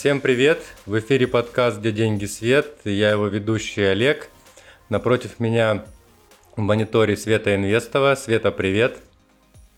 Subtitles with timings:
[0.00, 0.62] Всем привет!
[0.86, 2.74] В эфире подкаст «Где деньги свет».
[2.86, 4.30] Я его ведущий Олег.
[4.88, 5.84] Напротив меня
[6.56, 8.14] в мониторе Света Инвестова.
[8.14, 8.96] Света, привет!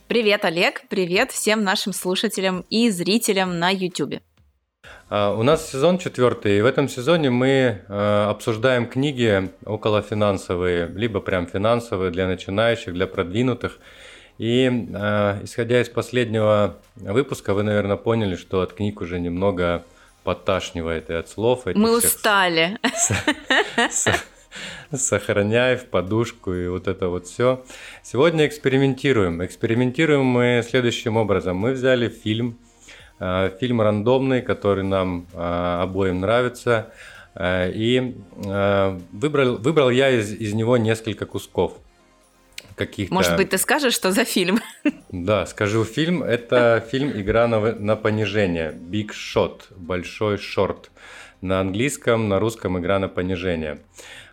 [0.07, 0.83] Привет, Олег!
[0.89, 4.23] Привет всем нашим слушателям и зрителям на YouTube.
[5.09, 10.87] А, у нас сезон четвертый, и в этом сезоне мы а, обсуждаем книги около финансовые,
[10.87, 13.81] либо прям финансовые для начинающих, для продвинутых.
[14.39, 19.85] И э, исходя из последнего выпуска, вы, наверное, поняли, что от книг уже немного
[20.25, 21.67] подташнивает и от слов.
[21.67, 22.79] Мы устали.
[24.93, 27.65] Сохраняй в подушку и вот это вот все.
[28.03, 29.45] Сегодня экспериментируем.
[29.45, 31.57] Экспериментируем мы следующим образом.
[31.57, 32.59] Мы взяли фильм,
[33.19, 36.93] э, фильм рандомный, который нам э, обоим нравится,
[37.35, 38.15] э, и
[39.13, 41.79] выбрал, выбрал я из, из него несколько кусков
[42.77, 43.15] каких-то...
[43.15, 44.61] Может быть, ты скажешь, что за фильм?
[45.11, 46.23] Да, скажу фильм.
[46.23, 48.73] Это фильм «Игра на, на понижение».
[48.73, 50.91] Big Shot, большой шорт.
[51.43, 53.81] На английском, на русском «Игра на понижение».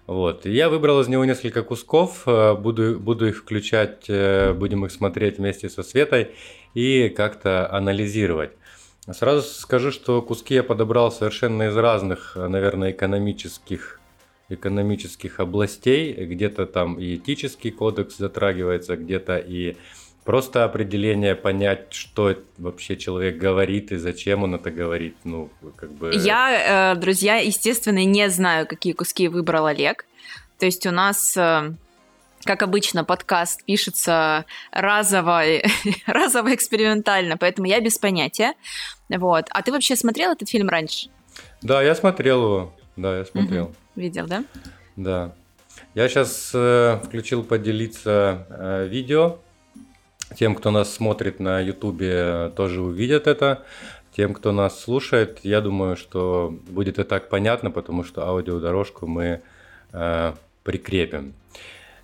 [0.08, 0.46] Вот.
[0.46, 5.38] Я выбрал из него несколько кусков, э, буду, буду их включать, э, будем их смотреть
[5.38, 6.32] вместе со Светой
[6.74, 8.52] и как-то анализировать.
[9.12, 13.99] Сразу скажу, что куски я подобрал совершенно из разных, наверное, экономических
[14.50, 19.78] экономических областей, где-то там и этический кодекс затрагивается, где-то и
[20.24, 26.12] просто определение понять, что вообще человек говорит и зачем он это говорит, ну, как бы...
[26.14, 30.06] Я, э, друзья, естественно, не знаю, какие куски выбрал Олег.
[30.58, 31.74] То есть у нас э,
[32.44, 35.44] как обычно, подкаст пишется разово,
[36.06, 38.54] разово экспериментально, поэтому я без понятия.
[39.10, 39.46] Вот.
[39.50, 41.10] А ты вообще смотрел этот фильм раньше?
[41.62, 42.74] Да, я смотрел его.
[42.96, 43.66] Да, я смотрел.
[43.66, 43.76] Угу.
[44.00, 44.46] Видел, да?
[44.96, 45.36] Да.
[45.94, 49.40] Я сейчас э, включил поделиться э, видео.
[50.38, 53.66] Тем, кто нас смотрит на Ютубе, тоже увидят это.
[54.16, 59.42] Тем, кто нас слушает, я думаю, что будет и так понятно, потому что аудиодорожку мы
[59.92, 60.34] э,
[60.64, 61.34] прикрепим.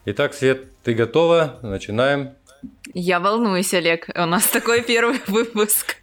[0.04, 1.60] Итак, Свет, ты готова?
[1.62, 2.32] Начинаем.
[2.94, 4.08] Я волнуюсь, Олег.
[4.16, 5.98] У нас такой первый выпуск.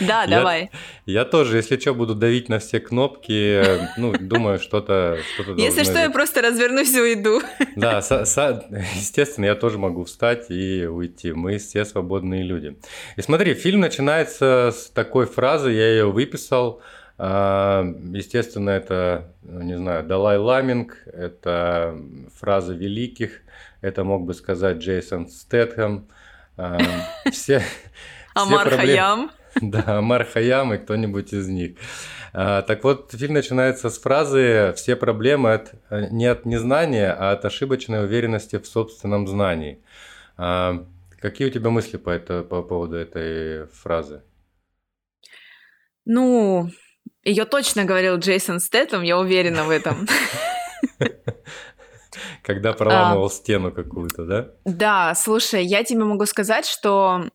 [0.00, 0.70] Да, давай.
[1.06, 3.62] Я тоже, если что, буду давить на все кнопки.
[3.96, 7.40] Ну, думаю, что-то что Если что, я просто развернусь и уйду.
[7.74, 11.32] Да, естественно, я тоже могу встать и уйти.
[11.32, 12.76] Мы все свободные люди.
[13.16, 16.82] И смотри, фильм начинается с такой фразы, я ее выписал.
[17.18, 17.82] А,
[18.12, 21.96] естественно, это, не знаю, Далай Ламинг, это
[22.38, 23.40] фраза великих,
[23.80, 26.08] это мог бы сказать Джейсон Стэтхэм.
[26.58, 26.78] А,
[27.30, 27.62] все,
[28.34, 29.30] Амар Хаям.
[29.62, 31.78] Да, Амар Хаям и кто-нибудь из них.
[32.34, 35.72] А, так вот, фильм начинается с фразы «Все проблемы от,
[36.10, 39.80] не от незнания, а от ошибочной уверенности в собственном знании».
[40.36, 44.22] Какие у тебя мысли по, это, по поводу этой фразы?
[46.04, 46.70] Ну,
[47.26, 50.06] ее точно говорил Джейсон Стэттем, я уверена в этом.
[52.42, 54.48] Когда проламывал а, стену какую-то, да?
[54.64, 57.28] Да, слушай, я тебе могу сказать, что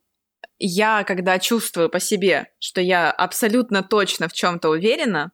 [0.57, 5.33] я, когда чувствую по себе, что я абсолютно точно в чем-то уверена,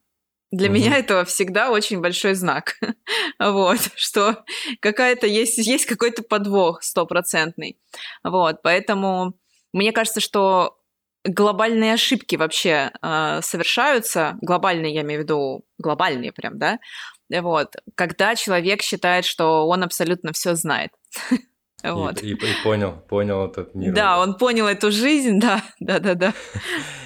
[0.50, 2.80] для меня это всегда очень большой знак.
[3.40, 4.44] вот, что
[4.80, 7.78] какая-то есть, есть какой-то подвох стопроцентный.
[8.24, 9.38] Вот, поэтому
[9.72, 10.77] мне кажется, что
[11.28, 16.80] глобальные ошибки вообще э, совершаются, глобальные, я имею в виду глобальные прям, да,
[17.30, 20.92] вот, когда человек считает, что он абсолютно все знает.
[21.84, 22.24] Вот.
[22.24, 23.94] И, и, и понял, понял этот мир.
[23.94, 26.34] Да, он понял эту жизнь, да, да, да, да.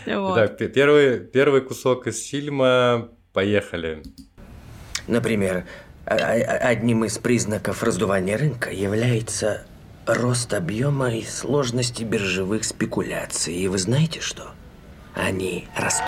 [0.05, 0.35] Вот.
[0.35, 4.01] Так, первый, первый кусок из фильма, поехали.
[5.07, 5.65] Например,
[6.05, 9.65] одним из признаков раздувания рынка является
[10.06, 13.53] рост объема и сложности биржевых спекуляций.
[13.56, 14.51] И вы знаете что?
[15.13, 16.07] Они растут.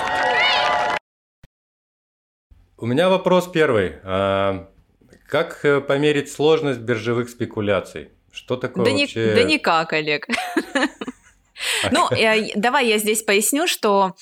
[2.78, 3.96] У меня вопрос первый.
[4.03, 4.70] А,
[5.28, 8.09] как э, померить сложность биржевых спекуляций?
[8.32, 9.32] Что такое да вообще?
[9.32, 10.28] Ни, да никак, Олег.
[11.91, 12.09] Ну,
[12.56, 14.16] давай я здесь поясню, что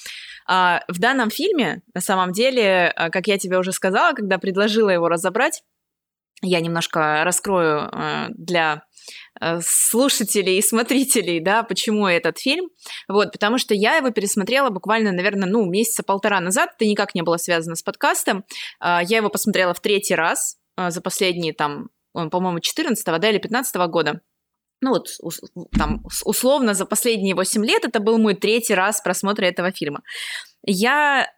[0.46, 4.90] а, в данном фильме, на самом деле, а, как я тебе уже сказала, когда предложила
[4.90, 5.64] его разобрать,
[6.42, 8.84] я немножко раскрою э, для
[9.62, 12.70] слушателей и смотрителей, да, почему этот фильм.
[13.08, 16.72] Вот, потому что я его пересмотрела буквально, наверное, ну, месяца полтора назад.
[16.76, 18.46] Это никак не было связано с подкастом.
[18.80, 23.76] А, я его посмотрела в третий раз за последние там по-моему, 14 да, или 15
[23.88, 24.22] года.
[24.82, 25.10] Ну вот,
[25.78, 30.02] там, условно, за последние 8 лет это был мой третий раз просмотра этого фильма.
[30.66, 31.32] Я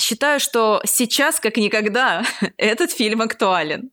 [0.00, 2.24] считаю, что сейчас, как никогда,
[2.56, 3.90] этот фильм актуален.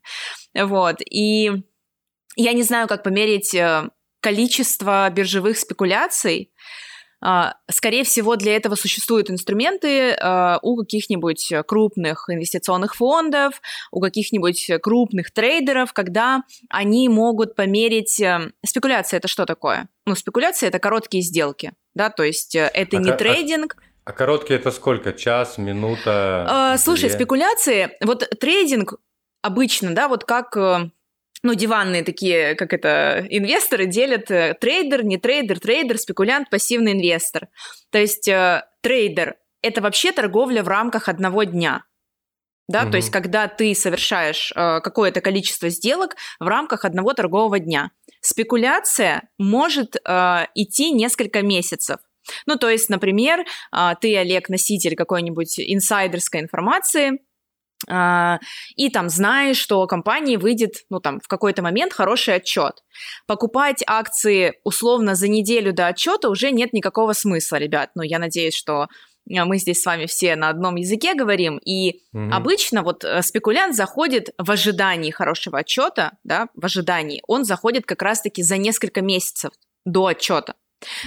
[0.54, 1.52] Вот, и
[2.36, 3.90] я не знаю, как померить э,
[4.22, 6.52] количество биржевых спекуляций,
[7.22, 13.62] а, скорее всего, для этого существуют инструменты а, у каких-нибудь крупных инвестиционных фондов,
[13.92, 18.20] у каких-нибудь крупных трейдеров, когда они могут померить...
[18.22, 19.90] Э, спекуляция– это что такое?
[20.06, 24.60] Ну, спекуляция– это короткие сделки, да, то есть э, это а не трейдинг, а короткие
[24.60, 25.14] это сколько?
[25.14, 26.46] Час, минута?
[26.48, 29.00] А, слушай, спекуляции, вот трейдинг
[29.42, 30.92] обычно, да, вот как э,
[31.46, 37.50] ну, диванные такие, как это, инвесторы делят э, трейдер, не трейдер, трейдер, спекулянт, пассивный инвестор.
[37.92, 41.84] То есть э, трейдер– это вообще торговля в рамках одного дня.
[42.68, 42.92] Да, угу.
[42.92, 47.92] то есть когда ты совершаешь э, какое-то количество сделок в рамках одного торгового дня.
[48.22, 51.98] Спекуляция может э, идти несколько месяцев.
[52.48, 57.20] Ну, то есть, например, э, ты, Олег, носитель какой-нибудь инсайдерской информации,
[57.88, 62.84] и там знаешь, что компании выйдет, ну там, в какой-то момент хороший отчет.
[63.28, 67.92] Покупать акции условно за неделю до отчета уже нет никакого смысла, ребят.
[67.96, 68.88] Ну, я надеюсь, что
[69.34, 72.32] а, мы здесь с вами все на одном языке говорим, и угу.
[72.32, 78.02] обычно вот э, спекулянт заходит в ожидании хорошего отчета, да, в ожидании, он заходит как
[78.02, 79.52] раз-таки за несколько месяцев
[79.86, 80.56] до отчета.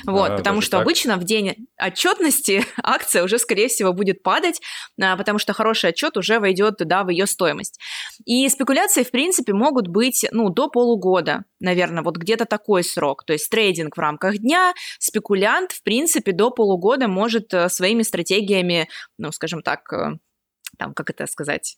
[0.05, 0.83] Вот, а, потому что так.
[0.83, 4.61] обычно в день отчетности акция уже, скорее всего, будет падать,
[5.01, 7.79] а, потому что хороший отчет уже войдет да, в ее стоимость.
[8.25, 13.25] И спекуляции, в принципе, могут быть ну, до полугода, наверное, вот где-то такой срок.
[13.25, 18.89] То есть трейдинг в рамках дня, спекулянт, в принципе, до полугода может э, своими стратегиями,
[19.19, 20.19] ну, скажем так, э,
[20.79, 21.77] там, как это сказать,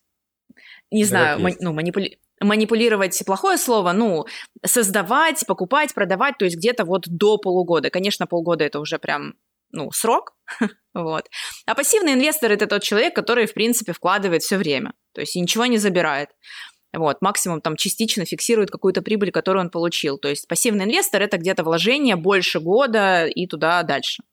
[0.90, 4.26] не знаю, мани- ну, манипули манипулировать плохое слово, ну,
[4.64, 7.90] создавать, покупать, продавать, то есть где-то вот до полугода.
[7.90, 9.34] Конечно, полгода это уже прям,
[9.70, 10.34] ну, срок,
[10.94, 11.28] вот.
[11.66, 15.66] А пассивный инвестор– это тот человек, который, в принципе, вкладывает все время, то есть ничего
[15.66, 16.30] не забирает.
[16.92, 20.18] Вот, максимум там частично фиксирует какую-то прибыль, которую он получил.
[20.18, 24.24] То есть пассивный инвестор– это где-то вложение больше года и туда дальше.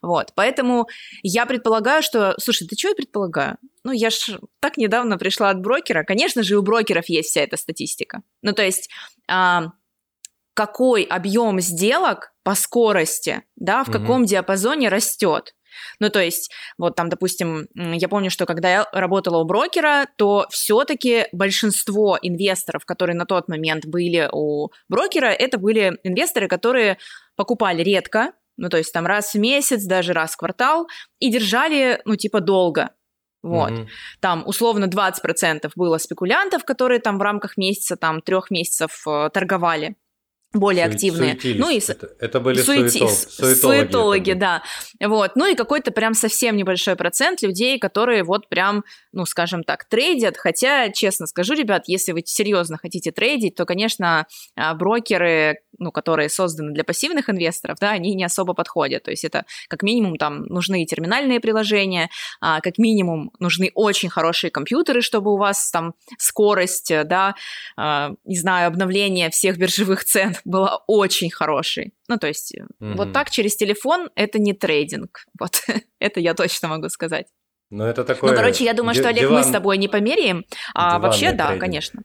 [0.00, 0.86] Вот, поэтому
[1.22, 2.34] я предполагаю, что...
[2.38, 3.56] Слушай, ты чего я предполагаю?
[3.84, 6.04] Ну, я ж так недавно пришла от брокера.
[6.04, 8.22] Конечно же, у брокеров есть вся эта статистика.
[8.42, 8.90] Ну, то есть...
[9.28, 9.72] А,
[10.54, 13.98] какой объем сделок по скорости, да, в угу.
[13.98, 15.54] каком диапазоне растет.
[15.98, 20.46] Ну, то есть, вот там, допустим, я помню, что когда я работала у брокера, то
[20.50, 26.98] все-таки большинство инвесторов, которые на тот момент были у брокера, это были инвесторы, которые
[27.34, 30.86] покупали редко, ну, то есть там раз в месяц, даже раз в квартал,
[31.18, 32.90] и держали, ну, типа, долго.
[33.44, 33.72] Вот.
[33.72, 33.88] Mm-hmm.
[34.20, 39.96] Там условно 20% было спекулянтов, которые там в рамках месяца, там трех месяцев э, торговали
[40.54, 41.38] более Сует, активные.
[41.56, 42.98] Ну и это, это были суети...
[42.98, 43.08] суетол...
[43.08, 44.62] суетологи, суетологи да.
[45.00, 45.32] Вот.
[45.34, 50.36] Ну и какой-то прям совсем небольшой процент людей, которые вот прям, ну, скажем так, трейдят.
[50.36, 54.26] Хотя, честно скажу, ребят, если вы серьезно хотите трейдить, то, конечно,
[54.56, 59.02] а, брокеры, ну, которые созданы для пассивных инвесторов, да, они не особо подходят.
[59.04, 62.10] То есть это как минимум там нужны терминальные приложения,
[62.40, 67.34] а, как минимум нужны очень хорошие компьютеры, чтобы у вас там скорость, да,
[67.76, 71.92] а, не знаю, обновление всех биржевых цен была очень хорошей.
[72.08, 72.94] Ну, то есть mm-hmm.
[72.96, 75.26] вот так через телефон это не трейдинг.
[75.38, 75.60] Вот
[75.98, 77.26] это я точно могу сказать.
[77.70, 78.30] Ну, это такое...
[78.30, 79.34] Ну, короче, я думаю, что, Олег, диван...
[79.34, 80.44] мы с тобой не померяем.
[80.74, 81.60] А вообще, да, трейдинг.
[81.60, 82.02] конечно.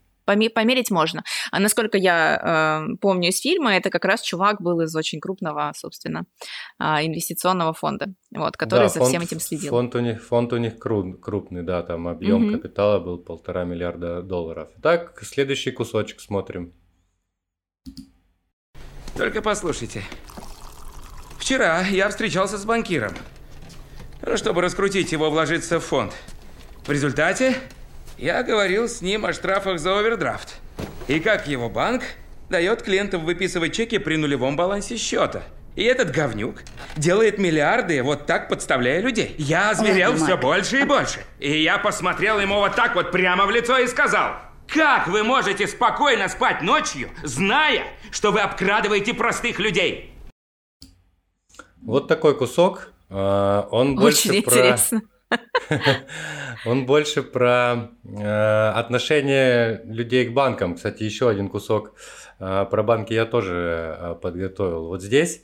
[0.53, 1.23] Померить можно.
[1.51, 5.71] А насколько я э, помню из фильма, это как раз чувак был из очень крупного,
[5.75, 6.25] собственно,
[6.79, 9.71] э, инвестиционного фонда, вот, который да, за фонд, всем этим следил.
[9.71, 12.53] Фонд у них, фонд у них крупный, да, там объем угу.
[12.53, 14.69] капитала был полтора миллиарда долларов.
[14.81, 16.73] Так, следующий кусочек смотрим.
[19.17, 20.03] Только послушайте.
[21.37, 23.13] Вчера я встречался с банкиром,
[24.35, 26.13] чтобы раскрутить его вложиться в фонд.
[26.85, 27.55] В результате
[28.19, 30.59] я говорил с ним о штрафах за овердрафт.
[31.07, 32.03] И как его банк
[32.49, 35.43] дает клиентам выписывать чеки при нулевом балансе счета.
[35.75, 36.63] И этот говнюк
[36.97, 39.35] делает миллиарды, вот так подставляя людей.
[39.37, 41.23] Я озверел все больше и больше.
[41.39, 44.33] И я посмотрел ему вот так вот прямо в лицо и сказал,
[44.67, 50.13] как вы можете спокойно спать ночью, зная, что вы обкрадываете простых людей?
[51.81, 52.91] Вот такой кусок.
[53.09, 54.77] А, он больше Очень про...
[56.65, 60.75] Он больше про э, отношение людей к банкам.
[60.75, 61.93] Кстати, еще один кусок
[62.39, 64.87] э, про банки я тоже э, подготовил.
[64.87, 65.43] Вот здесь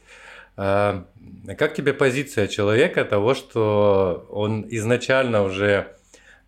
[0.57, 5.95] как тебе позиция человека того, что он изначально уже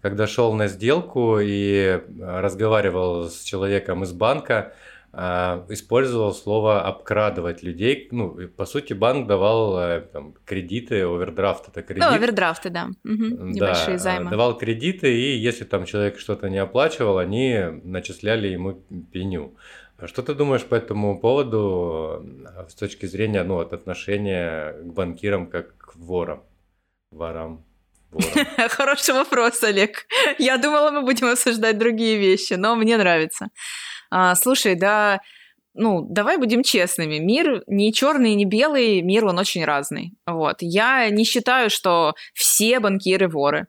[0.01, 4.73] когда шел на сделку и разговаривал с человеком из банка, а,
[5.17, 8.07] использовал слово обкрадывать людей.
[8.11, 12.03] Ну, по сути, банк давал э, там, кредиты, овердрафт это кредит.
[12.03, 12.89] Ну, овердрафты, да.
[13.03, 13.45] Угу.
[13.45, 14.29] Небольшие да, займы.
[14.29, 18.73] Давал кредиты, и если там человек что-то не оплачивал, они начисляли ему
[19.11, 19.55] пеню.
[20.05, 22.23] Что ты думаешь по этому поводу
[22.69, 26.43] с точки зрения ну, от отношения к банкирам как к ворам?
[27.11, 27.65] Ворам.
[28.69, 30.05] Хороший вопрос, Олег.
[30.37, 33.47] Я думала, мы будем обсуждать другие вещи, но мне нравится.
[34.09, 35.21] А, слушай, да,
[35.73, 37.17] ну, давай будем честными.
[37.17, 40.13] Мир не черный, не белый, мир он очень разный.
[40.25, 40.57] Вот.
[40.61, 43.67] Я не считаю, что все банкиры воры.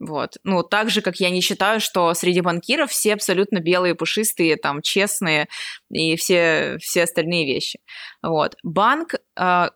[0.00, 0.38] Вот.
[0.44, 4.80] Ну, так же, как я не считаю, что среди банкиров все абсолютно белые, пушистые, там,
[4.80, 5.46] честные
[5.90, 7.80] и все, все остальные вещи.
[8.22, 8.56] Вот.
[8.62, 9.68] Банк, э,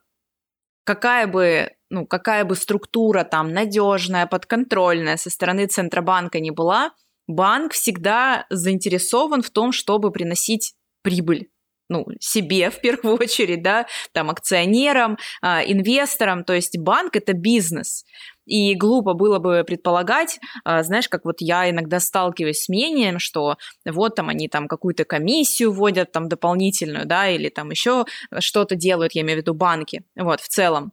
[0.85, 6.93] какая бы ну, какая бы структура там надежная, подконтрольная со стороны Центробанка не была,
[7.27, 11.49] банк всегда заинтересован в том, чтобы приносить прибыль
[11.89, 18.05] ну, себе в первую очередь, да, там, акционерам, э, инвесторам, то есть банк– это бизнес.
[18.47, 23.57] И глупо было бы предполагать, э, знаешь, как вот я иногда сталкиваюсь с мнением, что
[23.85, 28.05] вот там они там какую-то комиссию вводят там дополнительную, да, или там еще
[28.39, 30.93] что-то делают, я имею в виду банки, вот, в целом.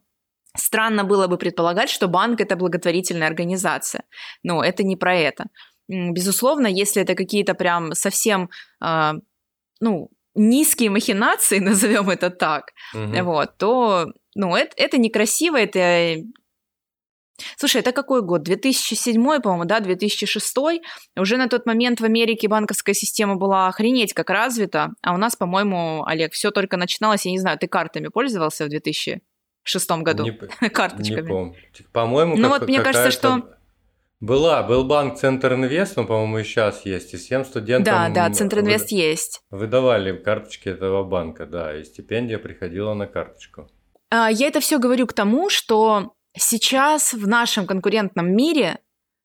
[0.58, 4.04] Странно было бы предполагать, что банк это благотворительная организация.
[4.44, 5.46] Но это не про это.
[5.92, 8.50] Безусловно, если это какие-то прям совсем,
[8.84, 9.12] э,
[9.82, 13.24] ну, низкие махинации, назовем это так, угу.
[13.24, 16.24] вот, то, ну, это, это некрасиво, это
[17.58, 18.44] Слушай, это какой год?
[18.44, 20.58] 2007, по-моему, да, 2006.
[21.18, 25.36] Уже на тот момент в Америке банковская система была охренеть как развита, а у нас,
[25.36, 29.22] по-моему, Олег, все только начиналось, я не знаю, ты картами пользовался в 2000?
[29.64, 30.32] шестом году не,
[30.70, 31.22] карточками.
[31.22, 31.56] Не помню.
[31.92, 33.56] По-моему, ну как, вот мне кажется, что
[34.22, 37.94] была, был банк Центр Инвест, но, по-моему, и сейчас есть, и всем студентам...
[37.94, 38.98] Да, да, Центр Инвест вы...
[38.98, 39.42] есть.
[39.50, 43.68] Выдавали карточки этого банка, да, и стипендия приходила на карточку.
[44.10, 48.78] А, я это все говорю к тому, что сейчас в нашем конкурентном мире,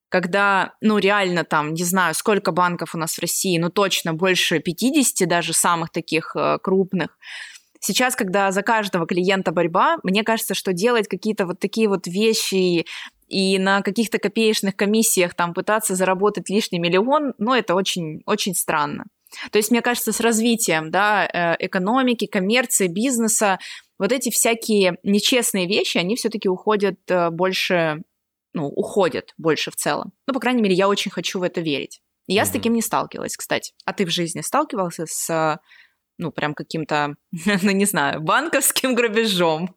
[0.09, 4.61] когда, ну, реально там, не знаю, сколько банков у нас в России, ну, точно больше
[4.61, 7.19] 50, даже самых таких э, крупных,
[7.81, 12.87] Сейчас, когда за каждого клиента борьба, мне кажется, что делать какие-то вот такие вот вещи
[13.29, 19.05] и на каких-то копеечных комиссиях там пытаться заработать лишний миллион, ну, это очень, очень странно.
[19.51, 23.59] То есть, мне кажется, с развитием да, э, экономики, коммерции, бизнеса,
[23.99, 28.03] вот эти всякие нечестные вещи, они все-таки уходят э, больше,
[28.55, 30.13] ну, уходят больше в целом.
[30.27, 32.01] Ну, по крайней мере, я очень хочу в это верить.
[32.29, 32.47] Я mm-hmm.
[32.47, 33.73] с таким не сталкивалась, кстати.
[33.85, 35.59] А ты в жизни сталкивался с
[36.19, 37.17] ну, прям каким-то,
[37.63, 39.75] ну, не знаю, банковским грабежом.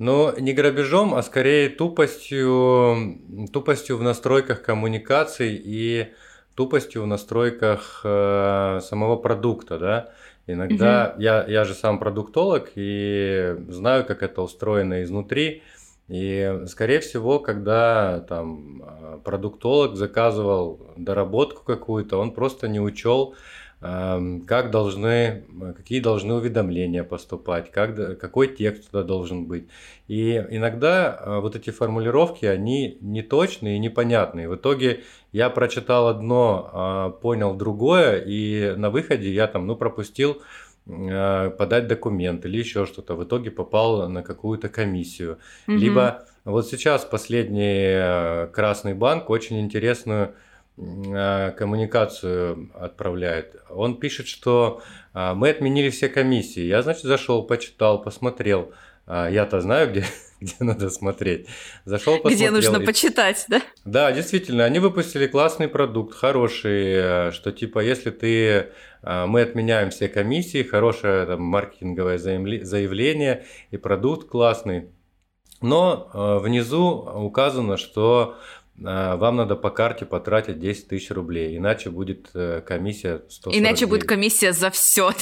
[0.00, 3.18] Ну, не грабежом, а скорее тупостью,
[3.52, 6.14] тупостью в настройках коммуникаций и
[6.54, 10.08] тупостью в настройках э, самого продукта, да.
[10.46, 11.22] Иногда угу.
[11.22, 15.62] я, я же сам продуктолог и знаю, как это устроено изнутри.
[16.08, 23.34] И, скорее всего, когда там э, продуктолог заказывал доработку какую-то, он просто не учел
[23.80, 25.44] как должны,
[25.74, 29.68] какие должны уведомления поступать, как, какой текст туда должен быть.
[30.06, 34.50] И иногда а, вот эти формулировки, они неточные и непонятные.
[34.50, 40.42] В итоге я прочитал одно, а, понял другое, и на выходе я там, ну, пропустил
[40.86, 43.14] а, подать документ или еще что-то.
[43.14, 45.38] В итоге попал на какую-то комиссию.
[45.66, 45.76] Угу.
[45.76, 50.49] Либо вот сейчас последний Красный банк очень интересную Э,
[51.58, 53.56] коммуникацию отправляет.
[53.68, 54.82] Он пишет, что
[55.12, 56.62] а, мы отменили все комиссии.
[56.62, 58.72] Я, значит, зашел, почитал, посмотрел.
[59.06, 60.04] А, я-то знаю, где,
[60.40, 61.48] где надо смотреть.
[61.84, 62.38] Зашел, посмотрел.
[62.38, 62.86] Где нужно и...
[62.86, 63.60] почитать, да?
[63.84, 68.70] Да, действительно, они выпустили классный продукт, хороший, э, что типа, если ты
[69.02, 74.90] мы отменяем все комиссии, хорошее там, маркетинговое заявление и продукт классный.
[75.62, 78.36] Но э, внизу указано, что
[78.80, 83.60] вам надо по карте потратить 10 тысяч рублей, иначе будет э, комиссия 149.
[83.60, 85.12] Иначе будет комиссия за все.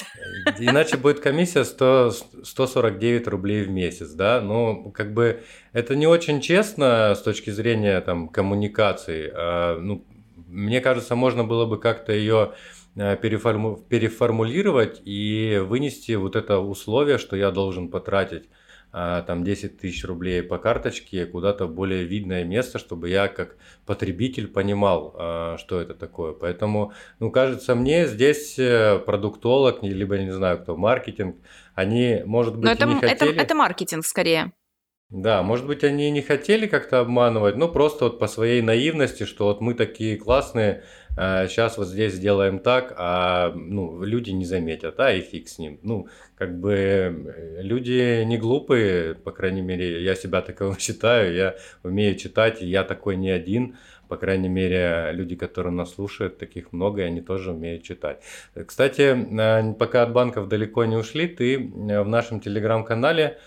[0.58, 2.12] Иначе будет комиссия 100,
[2.44, 8.00] 149 рублей в месяц, да, ну, как бы это не очень честно с точки зрения
[8.00, 10.04] там коммуникации, а, ну,
[10.46, 12.52] мне кажется, можно было бы как-то ее
[12.96, 13.76] э, переформу...
[13.76, 20.42] переформулировать и вынести вот это условие, что я должен потратить а, там 10 тысяч рублей
[20.42, 25.94] по карточке куда-то в более видное место, чтобы я как потребитель понимал, а, что это
[25.94, 26.32] такое.
[26.32, 31.36] Поэтому, ну, кажется мне, здесь э, продуктолог, либо, не знаю, кто, маркетинг,
[31.74, 33.32] они, может быть, Но это, не хотели...
[33.32, 34.52] Это, это маркетинг скорее.
[35.10, 39.44] Да, может быть, они не хотели как-то обманывать, но просто вот по своей наивности, что
[39.46, 40.84] вот мы такие классные,
[41.18, 45.58] сейчас а, вот здесь сделаем так, а ну, люди не заметят, а и фиг с
[45.58, 45.80] ним.
[45.82, 46.06] Ну,
[46.36, 52.14] как бы э, люди не глупые, по крайней мере, я себя таковым считаю, я умею
[52.14, 53.76] читать, и я такой не один,
[54.08, 58.22] По крайней мере, люди, которые нас слушают, таких много, и они тоже умеют читать.
[58.66, 63.38] Кстати, э, пока от банков далеко не ушли, ты э, в нашем телеграм-канале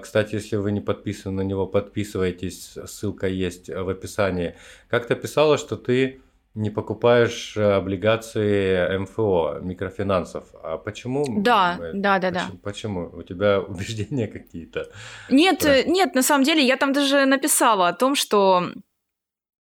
[0.00, 4.54] кстати, если вы не подписаны на него, подписывайтесь, ссылка есть в описании.
[4.88, 6.22] Как то писала, что ты
[6.56, 10.48] не покупаешь э, облигации МФО, микрофинансов.
[10.62, 11.24] А почему?
[11.42, 12.58] Да, да, да, почему, да.
[12.62, 13.10] Почему?
[13.12, 14.88] У тебя убеждения какие-то?
[15.28, 15.82] Нет, да.
[15.82, 18.70] нет, на самом деле я там даже написала о том, что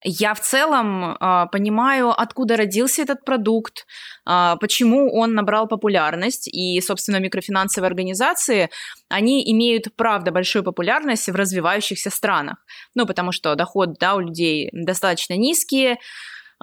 [0.04, 3.86] я в целом э, понимаю, откуда родился этот продукт,
[4.30, 8.70] э, почему он набрал популярность, и, собственно, микрофинансовые организации,
[9.10, 12.58] они имеют, правда, большую популярность в развивающихся странах,
[12.94, 15.98] ну, потому что доход, да, у людей достаточно низкие,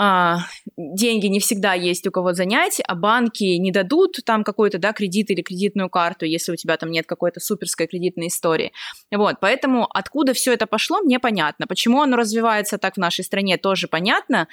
[0.03, 0.47] а,
[0.79, 5.31] деньги не всегда есть у кого занять, а банки не дадут там какой-то, да, кредит
[5.31, 8.73] или кредитную карту, если у тебя там нет какой-то суперской кредитной истории.
[9.15, 11.67] Вот, поэтому откуда все это пошло, мне понятно.
[11.67, 14.49] Почему оно развивается так в нашей стране, тоже понятно.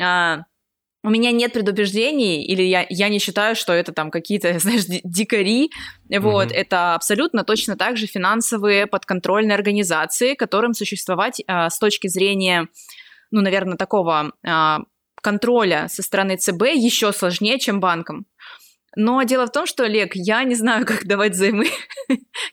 [0.00, 0.44] А,
[1.02, 5.72] у меня нет предубеждений, или я, я не считаю, что это там какие-то, знаешь, дикари.
[6.16, 6.54] Вот, mm-hmm.
[6.54, 12.68] это абсолютно точно так же финансовые подконтрольные организации, которым существовать а, с точки зрения,
[13.32, 14.82] ну, наверное, такого а,
[15.22, 18.26] контроля со стороны ЦБ еще сложнее, чем банкам.
[18.94, 21.66] Но дело в том, что, Олег, я не знаю, как давать взаймы,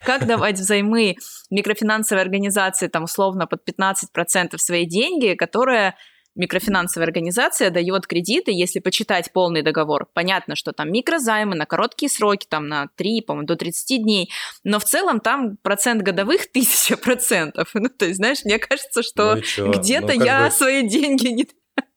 [0.04, 1.16] как давать взаймы
[1.50, 5.96] микрофинансовой организации, там, условно, под 15% свои деньги, которая
[6.36, 10.08] микрофинансовая организация дает кредиты, если почитать полный договор.
[10.14, 14.30] Понятно, что там микрозаймы на короткие сроки, там на 3, по-моему, до 30 дней,
[14.62, 17.70] но в целом там процент годовых тысяча процентов.
[17.80, 20.50] Ну, то есть, знаешь, мне кажется, что ну где-то ну, я бы...
[20.50, 21.48] свои деньги не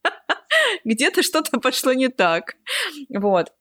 [0.84, 2.56] где-то что-то пошло не так.
[3.10, 3.52] Вот.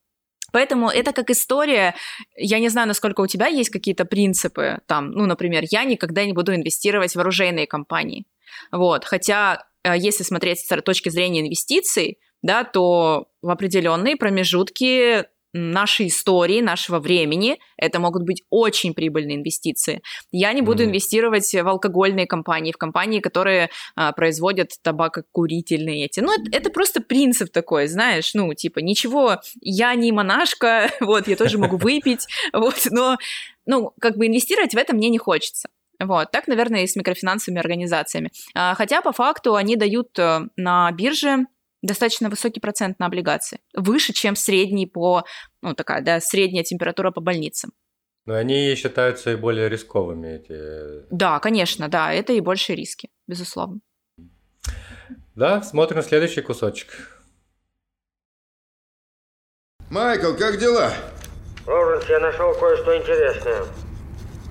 [0.52, 1.94] Поэтому это как история,
[2.37, 6.34] я не знаю, насколько у тебя есть какие-то принципы, там, ну, например, я никогда не
[6.34, 8.26] буду инвестировать в оружейные компании,
[8.70, 16.08] вот, хотя э, если смотреть с точки зрения инвестиций, да, то в определенные промежутки нашей
[16.08, 17.58] истории, нашего времени.
[17.76, 20.02] Это могут быть очень прибыльные инвестиции.
[20.30, 20.86] Я не буду mm-hmm.
[20.86, 26.20] инвестировать в алкогольные компании, в компании, которые а, производят табакокурительные эти.
[26.20, 31.36] Ну, это, это просто принцип такой, знаешь, ну, типа, ничего, я не монашка, вот, я
[31.36, 33.18] тоже могу выпить, вот, но,
[33.66, 35.68] ну, как бы инвестировать в это мне не хочется.
[36.00, 38.30] Вот, так, наверное, и с микрофинансовыми организациями.
[38.54, 41.46] А, хотя, по факту, они дают э, на бирже
[41.83, 45.25] достаточно высокий процент на облигации, выше, чем средний по,
[45.61, 47.73] ну, такая, да, средняя температура по больницам.
[48.25, 51.07] Но они считаются и более рисковыми, эти...
[51.11, 53.81] Да, конечно, да, это и большие риски, безусловно.
[55.35, 56.88] Да, смотрим следующий кусочек.
[59.90, 60.92] Майкл, как дела?
[61.66, 63.64] Лоуренс, я нашел кое-что интересное.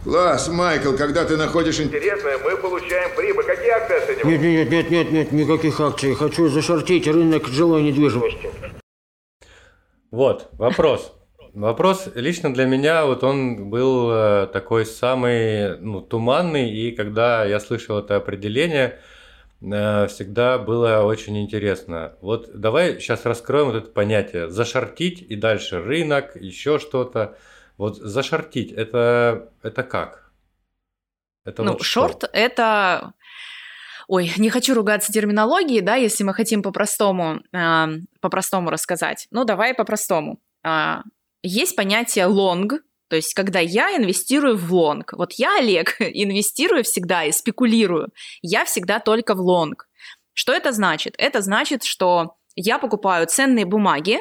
[0.03, 3.45] Класс, Майкл, когда ты находишь интересное, мы получаем прибыль.
[3.45, 4.27] Какие акции с этим?
[4.27, 6.15] Нет, нет, нет, нет, нет, никаких акций.
[6.15, 8.49] Хочу зашортить рынок жилой недвижимости.
[10.09, 11.13] Вот, вопрос.
[11.53, 17.59] Вопрос лично для меня, вот он был э, такой самый ну, туманный, и когда я
[17.59, 18.99] слышал это определение,
[19.61, 22.13] э, всегда было очень интересно.
[22.21, 24.49] Вот давай сейчас раскроем вот это понятие.
[24.49, 27.37] Зашортить и дальше рынок, еще что-то.
[27.77, 30.31] Вот зашортить, это, это как?
[31.43, 33.13] Это ну, вот short– это...
[34.07, 37.87] Ой, не хочу ругаться терминологией, да, если мы хотим по-простому, э,
[38.19, 39.27] по-простому рассказать.
[39.31, 40.39] Ну, давай по-простому.
[40.63, 40.97] Э,
[41.43, 45.13] есть понятие long, то есть когда я инвестирую в long.
[45.13, 48.09] Вот я, Олег, инвестирую всегда и спекулирую.
[48.41, 49.87] Я всегда только в long.
[50.33, 51.15] Что это значит?
[51.17, 54.19] Это значит, что я покупаю ценные бумаги,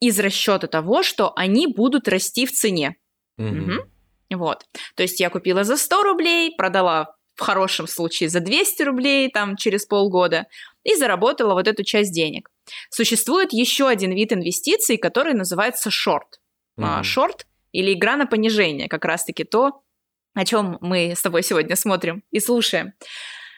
[0.00, 2.96] из расчета того, что они будут расти в цене.
[3.36, 3.48] Угу.
[3.48, 4.38] Угу.
[4.38, 4.66] Вот.
[4.94, 9.56] То есть я купила за 100 рублей, продала в хорошем случае за 200 рублей там
[9.56, 10.46] через полгода
[10.82, 12.50] и заработала вот эту часть денег.
[12.90, 16.40] Существует еще один вид инвестиций, который называется шорт.
[16.76, 17.04] Угу.
[17.04, 19.82] Шорт или игра на понижение, как раз-таки то,
[20.34, 22.92] о чем мы с тобой сегодня смотрим и слушаем.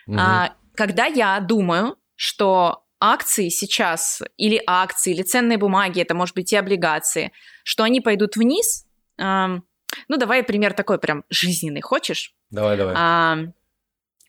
[0.06, 0.16] Угу.
[0.18, 6.52] А, когда я думаю, что акции сейчас, или акции, или ценные бумаги, это может быть
[6.52, 7.32] и облигации,
[7.64, 8.86] что они пойдут вниз.
[9.18, 9.64] Эм,
[10.08, 12.34] ну, давай пример такой прям жизненный, хочешь?
[12.50, 12.94] Давай, давай.
[12.94, 13.54] Эм,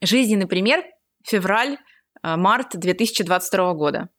[0.01, 0.84] жизненный пример,
[1.23, 1.77] февраль,
[2.23, 4.10] э, март 2022 года.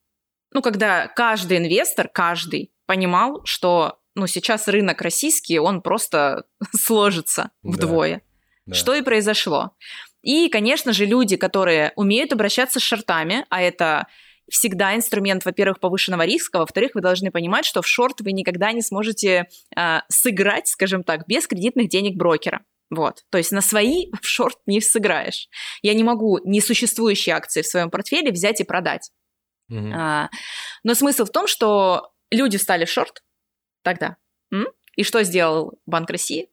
[0.52, 6.44] Ну, когда каждый инвестор, каждый понимал, что ну, сейчас рынок российский, он просто
[6.76, 8.16] сложится вдвое.
[8.16, 8.22] Да.
[8.66, 8.74] Да.
[8.74, 9.74] Что и произошло.
[10.22, 14.06] И, конечно же, люди, которые умеют обращаться с шортами, а это
[14.50, 18.82] всегда инструмент, во-первых, повышенного риска, во-вторых, вы должны понимать, что в шорт вы никогда не
[18.82, 22.64] сможете э, сыграть, скажем так, без кредитных денег брокера.
[22.90, 23.24] Вот.
[23.30, 25.48] То есть на свои в шорт не сыграешь.
[25.80, 29.10] Я не могу несуществующие акции в своем портфеле взять и продать.
[29.68, 29.94] Мгм.
[29.94, 30.30] А,
[30.82, 33.22] но смысл в том, что люди встали в шорт
[33.82, 34.16] тогда.
[34.52, 34.66] М?
[34.96, 36.50] И что сделал Банк России?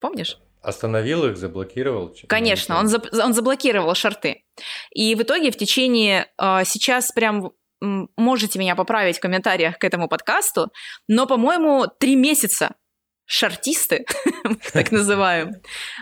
[0.00, 0.38] Помнишь?
[0.62, 2.14] Остановил их, заблокировал?
[2.28, 4.44] Конечно, он, зап- он заблокировал шорты.
[4.94, 7.52] И в итоге в течение а, сейчас прям
[8.16, 10.70] можете меня поправить в комментариях к этому подкасту,
[11.08, 12.76] но, по-моему, три месяца
[13.24, 14.04] шортисты,
[14.44, 15.54] мы их так называем,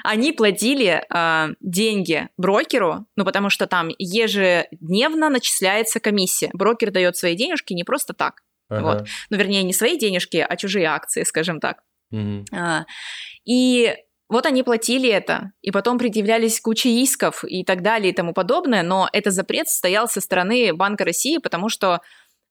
[0.04, 6.50] они платили а, деньги брокеру, ну потому что там ежедневно начисляется комиссия.
[6.52, 8.82] Брокер дает свои денежки не просто так, ага.
[8.82, 9.08] вот.
[9.30, 11.78] ну вернее не свои денежки, а чужие акции, скажем так.
[12.52, 12.84] А,
[13.44, 13.94] И
[14.30, 18.82] вот они платили это, и потом предъявлялись куча исков и так далее и тому подобное,
[18.82, 22.00] но этот запрет стоял со стороны Банка России, потому что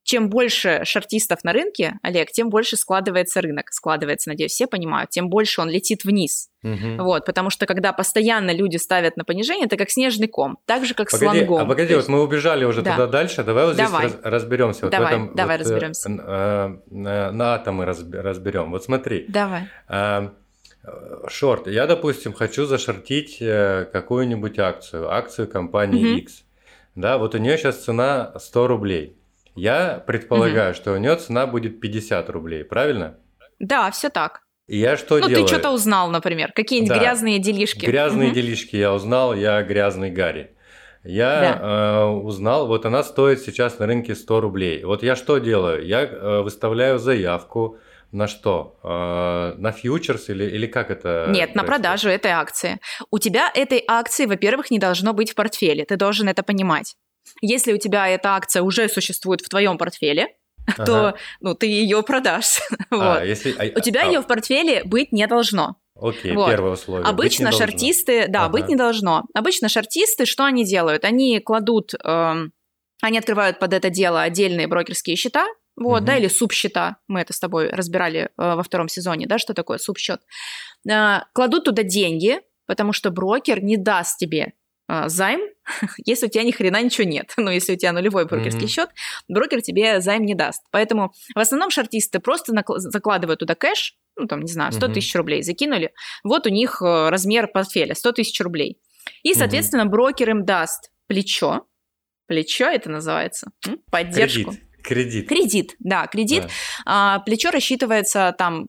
[0.03, 3.71] чем больше шортистов на рынке, Олег, тем больше складывается рынок.
[3.71, 6.49] Складывается, надеюсь, все понимают, тем больше он летит вниз.
[6.63, 6.97] Мгм.
[7.03, 10.95] Вот, потому что когда постоянно люди ставят на понижение, это как снежный ком, так же,
[10.95, 11.57] как с Погоди, лонгом.
[11.59, 12.91] а погоди, То вот есть- мы убежали уже Да.
[12.93, 14.07] туда дальше, давай вот Давай.
[14.09, 14.81] здесь раз- разберемся.
[14.85, 16.09] Вот Давай, в этом, давай вот, э, разберемся.
[16.09, 18.71] н- э, на, атомы разб- разберем.
[18.71, 19.63] Вот смотри, Давай.
[19.89, 20.29] э,
[21.27, 21.67] шорт.
[21.67, 26.17] Я, допустим, хочу зашортить э, какую-нибудь акцию, акцию компании Мгм.
[26.19, 26.43] X.
[26.95, 29.17] Да, вот у нее сейчас цена 100 рублей.
[29.55, 33.17] Я предполагаю, что у нее цена будет 50 рублей, правильно?
[33.59, 34.41] Да, все так.
[34.67, 35.47] И я что ну, делаю?
[35.47, 36.99] ты что-то узнал, например, какие-нибудь Да.
[36.99, 37.85] грязные делишки.
[37.85, 38.35] Грязные Мгм.
[38.35, 40.55] делишки я узнал, я грязный Гарри.
[41.03, 44.83] Я э, узнал, вот она стоит сейчас на рынке 100 рублей.
[44.83, 45.85] Вот я что делаю?
[45.85, 47.77] Я э, выставляю заявку
[48.11, 48.79] на что?
[48.83, 51.27] Э, на фьючерс или, или как это?
[51.29, 52.79] Нет, на продажу этой акции.
[53.11, 55.85] У тебя этой акции, во-первых, не должно быть в портфеле.
[55.85, 56.95] Ты должен это понимать.
[57.41, 60.27] Если у тебя эта акция уже существует в твоем портфеле,
[60.77, 61.17] то Ага.
[61.41, 62.59] ну, ты ее продашь.
[62.91, 63.23] А, Вот.
[63.23, 65.75] если, а- У тебя а, ее в портфеле быть не должно.
[66.01, 66.49] Окей, вот.
[66.49, 67.05] первое условие.
[67.05, 68.53] Обычно шортисты, да, Ага.
[68.53, 69.25] быть не должно.
[69.33, 71.03] Обычно шортисты, что они делают?
[71.03, 72.53] Они кладут, эм,
[73.01, 75.45] они открывают под это дело отдельные брокерские счета,
[75.79, 76.05] вот, Мгм.
[76.05, 76.97] да, или субсчета.
[77.07, 80.21] Мы это с тобой разбирали э, во втором сезоне, да, что такое субсчет.
[80.89, 84.53] Э, кладут туда деньги, потому что брокер не даст тебе
[84.87, 85.41] э, займ,
[86.05, 87.33] если у тебя ни хрена ничего нет.
[87.37, 88.67] Ну, если у тебя нулевой брокерский Мгм.
[88.69, 88.89] счет,
[89.27, 90.63] брокер тебе займ не даст.
[90.71, 94.93] Поэтому в основном шортисты просто накла- закладывают туда кэш, ну, там, не знаю, 100 Мгм.
[94.95, 98.79] тысяч рублей закинули, вот у них э, размер портфеля 100 тысяч рублей.
[99.23, 101.65] И, соответственно, брокер им даст плечо.
[102.27, 103.51] Плечо это называется.
[103.89, 104.51] Поддержку.
[104.51, 104.68] Кредит.
[104.89, 105.29] Кредит.
[105.29, 106.43] Кредит, да, кредит.
[106.43, 106.49] Да.
[106.85, 108.67] А, плечо рассчитывается там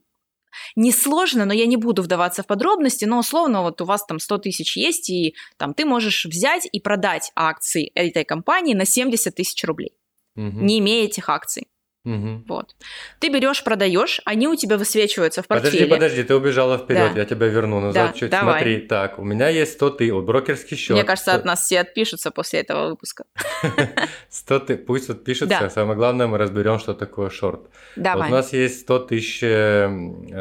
[0.77, 4.39] несложно, но я не буду вдаваться в подробности, но условно вот у вас там 100
[4.39, 9.65] тысяч есть, и там ты можешь взять и продать акции этой компании на 70 тысяч
[9.65, 9.93] рублей,
[10.35, 10.67] Мгм.
[10.67, 11.69] не имея этих акций.
[12.05, 12.47] Мгм.
[12.49, 12.75] Вот.
[13.19, 15.85] Ты берешь, продаешь, они у тебя высвечиваются в портфеле.
[15.87, 17.21] Подожди, подожди, ты убежала вперед, Да.
[17.21, 18.31] я тебя верну назад Да, чуть.
[18.31, 18.55] давай.
[18.63, 20.95] Смотри, так, у меня есть 100 ты, вот брокерский счет.
[20.95, 23.25] Мне кажется, 100 от нас все отпишутся после этого выпуска.
[24.31, 25.69] 100 ты, пусть вот пишется, Да.
[25.69, 27.69] самое главное, мы разберем, что такое шорт.
[27.97, 28.31] Давай.
[28.31, 29.87] Вот у нас есть 100 тысяч э,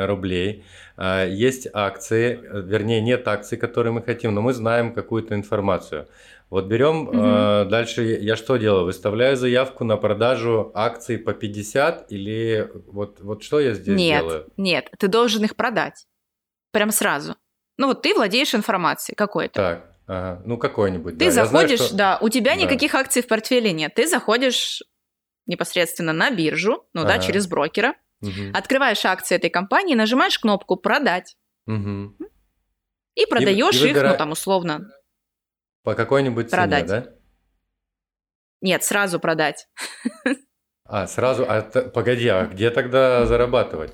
[0.06, 0.64] рублей,
[0.96, 6.08] а, есть акции, э, вернее, нет акций, которые мы хотим, но мы знаем какую-то информацию.
[6.50, 8.86] Вот берем, э, дальше я что делаю?
[8.86, 14.48] Выставляю заявку на продажу акций по 50 или вот, вот что я здесь нет, делаю?
[14.58, 16.08] нет, ты должен их продать.
[16.72, 17.36] Прям сразу.
[17.78, 19.54] Ну вот ты владеешь информацией какой-то.
[19.54, 21.14] Так, ага, ну какой-нибудь.
[21.14, 21.26] Ты да.
[21.26, 22.62] Я знаю, заходишь, что- да, у тебя Да.
[22.62, 23.94] никаких акций в портфеле нет.
[23.94, 24.82] Ты заходишь
[25.46, 27.24] непосредственно на биржу, ну да, Ага.
[27.24, 32.18] через брокера, Мгм, открываешь акции этой компании, нажимаешь кнопку «Продать» мгм.
[33.16, 34.90] и продаешь их, выбира- ну там условно.
[35.84, 36.88] По какой-нибудь цене, Продать.
[36.88, 37.06] да?
[38.62, 39.68] Нет, сразу продать.
[40.86, 43.94] А, сразу, а погоди, а где тогда зарабатывать?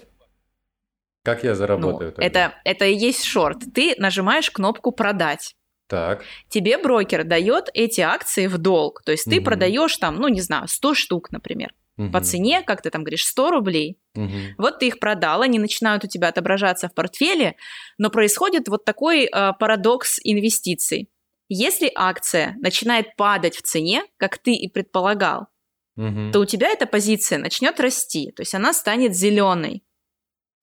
[1.23, 2.25] Как я Ну, заработаю тогда?
[2.25, 3.57] это, это и есть шорт.
[3.73, 5.55] Ты нажимаешь кнопку «Продать».
[5.87, 9.03] Так, Тебе брокер дает эти акции в долг.
[9.03, 9.43] То есть ты Мгм.
[9.43, 11.73] продаешь там, ну не знаю, 100 штук, например.
[11.97, 13.99] мгм, По цене, как ты там говоришь, 100 рублей.
[14.15, 14.55] мгм.
[14.57, 17.55] Вот ты их продал, они начинают у тебя отображаться в портфеле,
[17.99, 21.09] но происходит вот такой э, парадокс инвестиций.
[21.47, 25.47] Если акция начинает падать в цене, как ты и предполагал,
[25.95, 26.31] Мгм.
[26.31, 29.83] то у тебя эта позиция начнет расти, то есть она станет зеленой.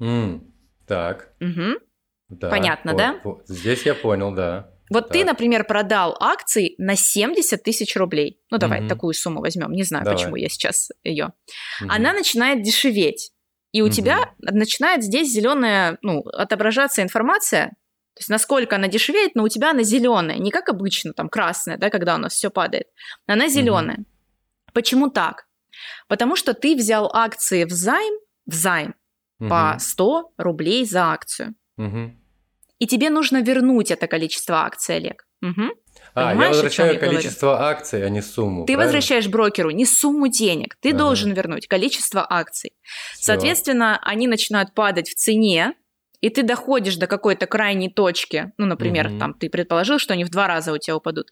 [0.01, 0.49] М,
[0.87, 1.77] Так, Мгм.
[2.29, 2.51] да.
[2.51, 3.13] Понятно, по- да?
[3.23, 4.69] по- Здесь я понял, да.
[4.91, 5.29] Вот ты, Так.
[5.29, 8.41] например, продал акции на 70 тысяч рублей.
[8.51, 8.89] Ну, давай Мгм.
[8.89, 9.71] такую сумму возьмем.
[9.73, 10.19] Не знаю, Давай.
[10.19, 11.33] почему я сейчас ее.
[11.81, 11.91] Мгм.
[11.93, 13.31] Она начинает дешеветь.
[13.71, 13.93] И у Мгм.
[13.95, 17.73] тебя начинает здесь зеленая, ну, отображаться информация.
[18.15, 21.79] То есть насколько она дешевеет, но у тебя она зеленая, не как обычно, там красная,
[21.79, 22.87] да, когда у нас все падает.
[23.27, 24.05] Она зеленая.
[24.75, 25.47] Почему так?
[26.09, 28.15] Потому что ты взял акции в займ,
[28.47, 28.95] в займ
[29.39, 29.49] Мгм.
[29.51, 31.55] по 100 рублей за акцию.
[31.77, 32.19] Мгм.
[32.79, 35.25] и тебе нужно вернуть это количество акций, Олег.
[35.41, 35.63] Угу.
[36.15, 37.17] А, Понимаешь, я возвращаю я говорю?
[37.17, 38.63] количество акций, а не сумму.
[38.67, 38.85] Ты правильно?
[38.87, 40.99] возвращаешь брокеру не сумму денег, ты Ага.
[40.99, 42.73] должен вернуть количество акций.
[43.15, 43.23] Всё.
[43.27, 45.75] Соответственно, они начинают падать в цене,
[46.23, 48.53] и ты доходишь до какой-то крайней точки.
[48.57, 49.19] Ну, например, Мгм.
[49.19, 51.27] там ты предположил, что они в два раза у тебя упадут.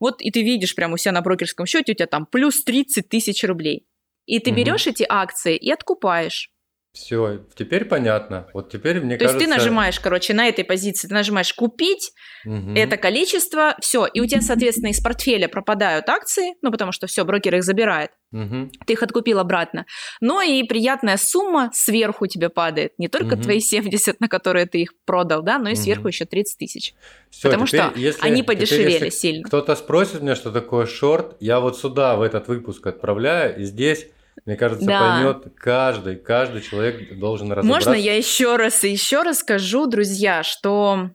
[0.00, 3.08] Вот и ты видишь прямо у себя на брокерском счете, у тебя там плюс 30
[3.08, 3.86] тысяч рублей.
[4.26, 4.60] И ты Мгм.
[4.60, 6.50] берешь эти акции и откупаешь.
[6.92, 8.48] Все, теперь понятно.
[8.54, 9.44] Вот теперь мне То кажется...
[9.44, 12.12] есть ты нажимаешь, короче, на этой позиции, ты нажимаешь купить
[12.44, 12.76] Мгм.
[12.76, 17.24] это количество, все, и у тебя, соответственно, из портфеля пропадают акции, ну, потому что все,
[17.24, 18.10] брокер их забирает.
[18.30, 18.70] Мгм.
[18.86, 19.86] ты их откупил обратно.
[20.20, 22.92] Но и приятная сумма сверху тебе падает.
[22.98, 23.42] Не только Мгм.
[23.42, 26.94] твои 70, на которые ты их продал, да, но и сверху еще 30 тысяч.
[27.30, 29.44] Всё, Потому теперь, что если- они теперь, подешевели если сильно.
[29.44, 34.06] Кто-то спросит меня, что такое шорт, я вот сюда, в этот выпуск отправляю, и здесь,
[34.44, 35.00] мне кажется, Да.
[35.16, 37.90] поймет каждый, каждый человек должен разобраться.
[37.90, 41.10] Можно я еще раз и еще раз скажу, друзья, что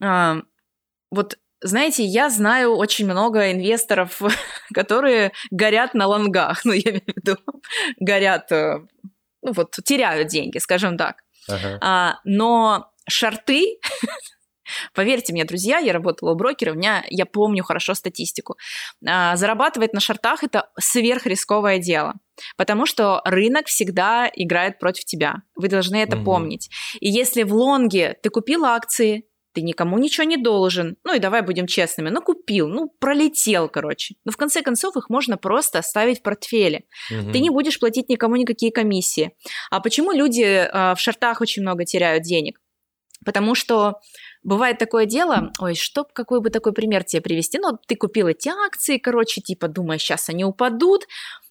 [0.00, 0.42] а,
[1.10, 4.20] вот знаете, я знаю очень много инвесторов,
[4.74, 7.36] которые горят на лонгах, ну, я имею в виду,
[7.98, 8.80] горят, э,
[9.42, 11.22] ну, вот, теряют деньги, скажем так.
[11.48, 11.78] Ага.
[11.80, 13.78] А, но шарты,
[14.94, 18.56] поверьте мне, друзья, я работала у брокера, у меня, я помню хорошо статистику.
[19.06, 22.14] А, зарабатывать на шартах это сверхрисковое дело,
[22.56, 25.36] потому что рынок всегда играет против тебя.
[25.56, 26.24] Вы должны это Мгм.
[26.24, 26.68] помнить.
[27.00, 29.24] И если в лонге ты купил акции,
[29.58, 30.96] ты никому ничего не должен.
[31.02, 32.10] Ну и давай будем честными.
[32.10, 34.14] Ну, купил, ну, пролетел, короче.
[34.24, 36.84] Но в конце концов их можно просто оставить в портфеле.
[37.10, 37.32] Мгм.
[37.32, 39.32] Ты не будешь платить никому никакие комиссии.
[39.70, 42.60] А почему люди э, в шартах очень много теряют денег?
[43.24, 43.94] Потому что
[44.44, 47.58] бывает такое дело, ой, что, какой бы такой пример тебе привести?
[47.58, 51.08] Ну, ты купил эти акции, короче, типа, думаешь, сейчас они упадут,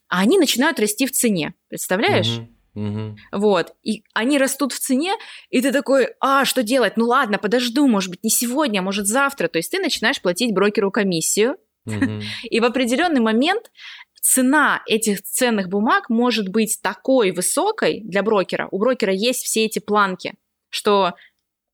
[0.08, 1.56] а они начинают расти в цене.
[1.68, 2.38] Представляешь?
[2.38, 2.57] Мгм.
[2.78, 3.18] Мгм.
[3.32, 3.74] Вот.
[3.82, 5.16] И они растут в цене,
[5.50, 6.94] и ты такой, а, что делать?
[6.96, 9.48] Ну ладно, подожду, может быть, не сегодня, а может завтра.
[9.48, 11.58] То есть ты начинаешь платить брокеру комиссию,
[12.44, 13.72] и в определенный момент
[14.22, 18.68] цена этих ценных бумаг может быть такой высокой для брокера.
[18.70, 20.36] У брокера есть все эти планки,
[20.70, 21.14] что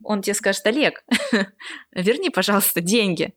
[0.04, 1.04] он тебе скажет, Олег,
[1.92, 3.34] верни, пожалуйста, деньги.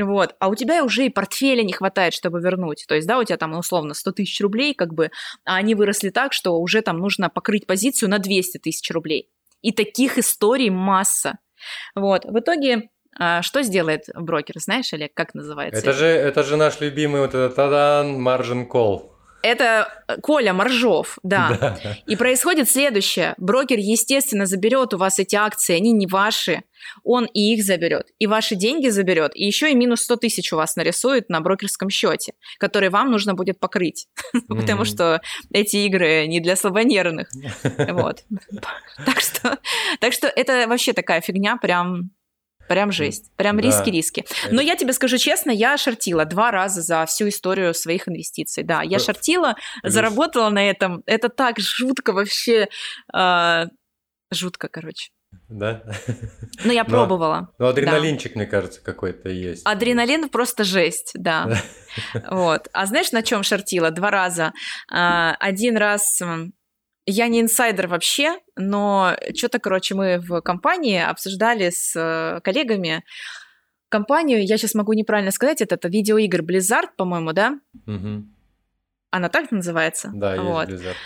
[0.00, 0.34] Вот.
[0.38, 2.84] А у тебя уже и портфеля не хватает, чтобы вернуть.
[2.88, 5.10] То есть, да, у тебя там, условно, 100 тысяч рублей, как бы,
[5.44, 9.30] а они выросли так, что уже там нужно покрыть позицию на 200 тысяч рублей.
[9.62, 11.38] И таких историй масса.
[11.94, 12.24] Вот.
[12.24, 14.58] В итоге, а, что сделает брокер?
[14.58, 15.80] Знаешь, Олег, как называется?
[15.80, 19.13] Это же, это же наш любимый вот этот тадан margin call.
[19.44, 21.78] Это э, Коля Моржов, да.
[22.06, 23.34] И происходит следующее.
[23.36, 26.62] Брокер, естественно, заберет у вас эти акции, они не ваши.
[27.02, 30.56] Он и их заберет, и ваши деньги заберет, и еще и минус 100 тысяч у
[30.56, 34.08] вас нарисует на брокерском счете, который вам нужно будет покрыть.
[34.48, 35.20] Потому что
[35.52, 37.28] эти игры не для слабонервных.
[37.94, 38.24] Вот.
[40.00, 42.10] Так что это вообще такая фигня, прям
[42.68, 43.30] Прям жесть.
[43.36, 43.62] Прям Да.
[43.62, 44.24] риски-риски.
[44.50, 48.62] Но я тебе скажу честно, я шортила два раза за всю историю своих инвестиций.
[48.64, 51.02] Да, я шортила, заработала на этом.
[51.06, 52.68] Это так жутко вообще.
[53.12, 53.66] а,
[54.32, 55.10] жутко, короче.
[55.48, 55.82] Да?
[56.64, 57.48] Но я пробовала.
[57.58, 59.62] Ну, адреналинчик, мне кажется, какой-то есть.
[59.66, 61.56] Адреналин просто жесть, да.
[62.30, 62.68] Вот.
[62.72, 63.90] А знаешь, на чем шортила?
[63.90, 64.52] Два раза.
[64.90, 66.20] А, Один раз
[67.06, 73.04] я не инсайдер вообще, но что-то, короче, мы в компании обсуждали с коллегами
[73.94, 77.60] компанию, я сейчас могу неправильно сказать, это, это видеоигр Blizzard, по-моему, да?
[77.86, 78.34] Мгм.
[79.10, 80.10] Она так называется?
[80.12, 80.68] Да, Вот.
[80.68, 80.96] есть Blizzard.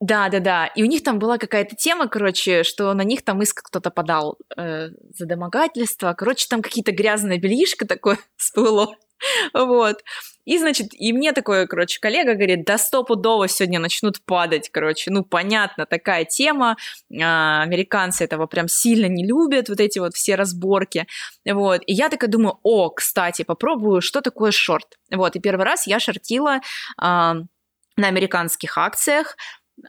[0.00, 0.66] Да, да, да.
[0.66, 4.38] И у них там была какая-то тема, короче, что на них там иск кто-то подал
[4.56, 6.12] э, за домогательство.
[6.12, 8.94] Короче, там какие-то грязное бельишко такое всплыло.
[9.54, 10.04] Вот.
[10.48, 15.10] И, значит, и мне такой, короче, коллега говорит, да стопудово сегодня начнут падать, короче.
[15.10, 16.78] Ну, понятно, такая тема.
[17.20, 21.06] А, американцы этого прям сильно не любят, вот эти вот все разборки.
[21.44, 21.82] Вот.
[21.84, 24.96] И я такая думаю, о, кстати, попробую, что такое шорт.
[25.12, 25.36] Вот.
[25.36, 26.60] И первый раз я шортила
[26.96, 27.34] а,
[27.98, 29.36] на американских акциях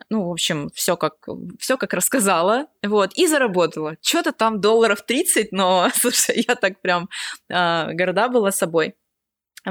[0.09, 1.13] ну, в общем, все как,
[1.57, 3.95] все как рассказала, вот, и заработала.
[4.03, 7.09] Что-то там долларов 30, но, слушай, я так прям
[7.49, 8.93] э, горда была собой.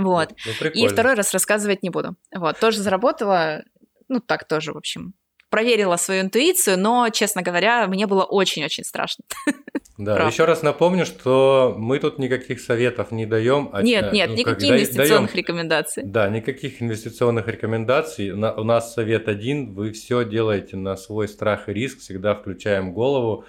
[0.04, 0.30] Вот.
[0.62, 2.16] Ну, И второй раз рассказывать не буду.
[2.34, 3.62] Вот, тоже заработала,
[4.08, 5.14] ну, так тоже, в общем,
[5.50, 9.24] проверила свою интуицию, но, честно говоря, мне было очень-очень страшно.
[10.00, 10.32] Да, Правда.
[10.32, 13.68] еще раз напомню, что мы тут никаких советов не даем.
[13.72, 16.02] а, нет, э, нет, ну, как, никаких да- инвестиционных даем- рекомендаций.
[16.06, 18.30] Да, никаких инвестиционных рекомендаций.
[18.32, 19.74] На- у нас совет один.
[19.74, 21.98] Вы все делаете на свой страх и риск.
[21.98, 23.44] Всегда включаем голову.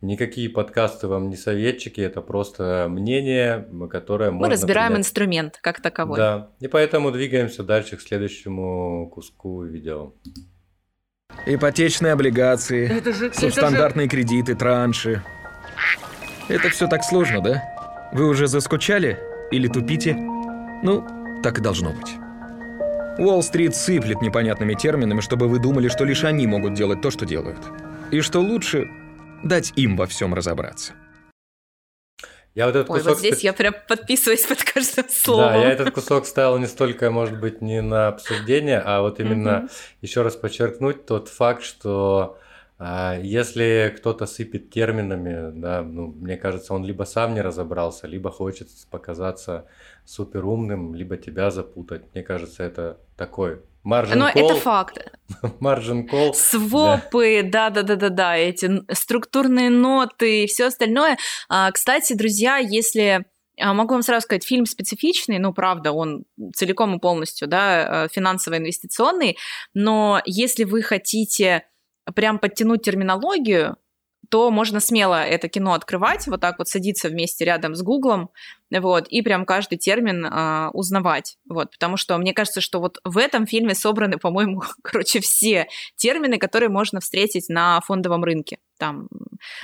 [0.00, 2.00] Никакие подкасты вам не советчики.
[2.00, 5.06] Это просто мнение, которое Мы можно разбираем принять.
[5.06, 6.16] инструмент как таковой.
[6.16, 10.14] Да, и поэтому двигаемся дальше к следующему куску видео.
[11.44, 15.22] Ипотечные облигации, субстандартные кредиты, транши.
[16.48, 18.10] Это все так сложно, да?
[18.12, 19.18] Вы уже заскучали?
[19.50, 20.14] Или тупите?
[20.82, 21.06] Ну,
[21.42, 22.16] так и должно быть.
[23.18, 27.58] Уолл-стрит сыплет непонятными терминами, чтобы вы думали, что лишь они могут делать то, что делают.
[28.10, 28.88] И что лучше
[29.42, 30.94] дать им во всем разобраться.
[32.54, 33.12] Я вот этот Ой, кусок...
[33.12, 35.52] вот здесь я прям подписываюсь под каждым словом.
[35.52, 39.60] Да, я этот кусок ставил не столько, может быть, не на обсуждение, а вот именно
[39.60, 39.70] Мгм.
[40.00, 42.38] еще раз подчеркнуть тот факт, что
[42.82, 48.30] а, если кто-то сыпет терминами, да, ну, мне кажется, он либо сам не разобрался, либо
[48.30, 49.66] хочет показаться
[50.04, 52.02] супер умным, либо тебя запутать.
[52.14, 54.50] Мне кажется, это такой маржин Но кол.
[54.50, 54.98] это факт.
[55.60, 56.34] Маржин кол.
[56.34, 61.18] Свопы, да-да-да-да-да, эти структурные ноты и все остальное.
[61.48, 63.24] А, кстати, друзья, если
[63.60, 68.08] а, Могу вам сразу сказать, фильм специфичный, ну, правда, он целиком и полностью, да, э,
[68.10, 69.36] финансово-инвестиционный,
[69.74, 71.64] но если вы хотите
[72.14, 73.76] прям подтянуть терминологию,
[74.28, 78.30] то можно смело это кино открывать, вот так вот садиться вместе рядом с Гуглом,
[78.70, 83.18] вот, и прям каждый термин а, узнавать, вот, потому что мне кажется, что вот в
[83.18, 89.08] этом фильме собраны, по-моему, короче, все термины, которые можно встретить на фондовом рынке, там,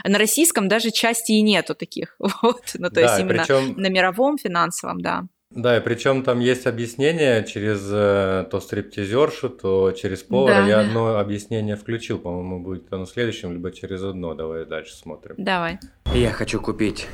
[0.05, 3.89] на российском даже части и нету таких, вот, ну, то Да, есть именно причем- на
[3.89, 5.25] мировом финансовом, да.
[5.57, 10.61] Да, и причем там есть объяснение через э, то стриптизершу, то через повара.
[10.61, 14.35] Да, Я одно объяснение включил, по-моему, будет оно следующим, либо через одно.
[14.35, 15.35] Давай дальше смотрим.
[15.39, 15.79] Давай.
[16.13, 17.07] Я хочу купить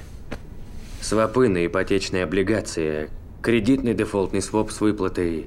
[1.01, 3.11] свопы на ипотечные облигации,
[3.43, 5.47] кредитный дефолтный своп с выплатой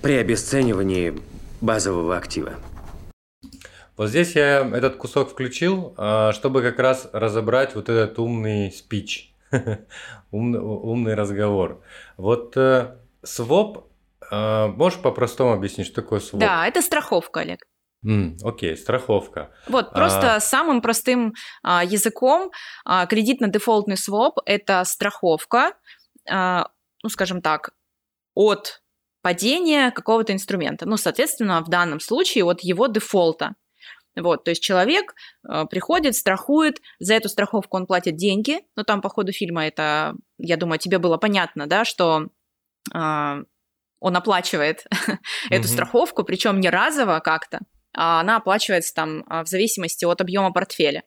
[0.00, 1.12] при обесценивании
[1.60, 2.54] базового актива.
[3.98, 9.29] Вот здесь я этот кусок включил, а, чтобы как раз разобрать вот этот умный спич,
[10.30, 11.82] умный, умный разговор.
[12.16, 13.90] Вот э, своп,
[14.30, 16.40] э, можешь по-простому объяснить, что такое своп?
[16.40, 17.60] Да, это страховка, Олег.
[18.04, 19.50] М, окей, страховка.
[19.68, 20.40] Вот, просто А.
[20.40, 22.50] самым простым а, языком
[22.84, 25.74] а, кредитно-дефолтный своп– это страховка,
[26.28, 26.68] а,
[27.02, 27.70] ну, скажем так,
[28.34, 28.82] от
[29.22, 30.86] падения какого-то инструмента.
[30.86, 33.54] Ну, соответственно, в данном случае от его дефолта.
[34.16, 35.14] Вот, то есть человек
[35.48, 40.14] э, приходит, страхует, за эту страховку он платит деньги, но там по ходу фильма это,
[40.38, 42.28] я думаю, тебе было понятно, да, что
[42.92, 43.38] а,
[44.00, 44.86] он оплачивает
[45.50, 47.60] эту страховку, причем не разово как-то,
[47.94, 51.04] а она оплачивается там а, в зависимости от объема портфеля.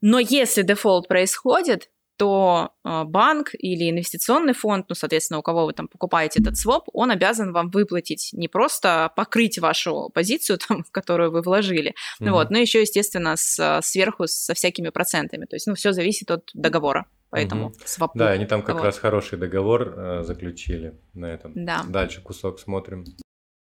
[0.00, 5.72] Но если дефолт происходит, то а, банк или инвестиционный фонд, ну, соответственно, у кого вы
[5.72, 10.90] там покупаете этот своп, он обязан вам выплатить, не просто покрыть вашу позицию, там, в
[10.90, 12.32] которую вы вложили, Мгм.
[12.32, 15.46] вот, но еще, естественно, с, сверху со всякими процентами.
[15.46, 17.06] То есть, ну, все зависит от договора.
[17.30, 17.74] Поэтому Мгм.
[17.86, 18.18] свопу.
[18.18, 18.84] Да, они там как Вот.
[18.84, 21.52] раз хороший договор э, заключили на этом.
[21.54, 21.84] Да.
[21.88, 23.06] Дальше кусок смотрим.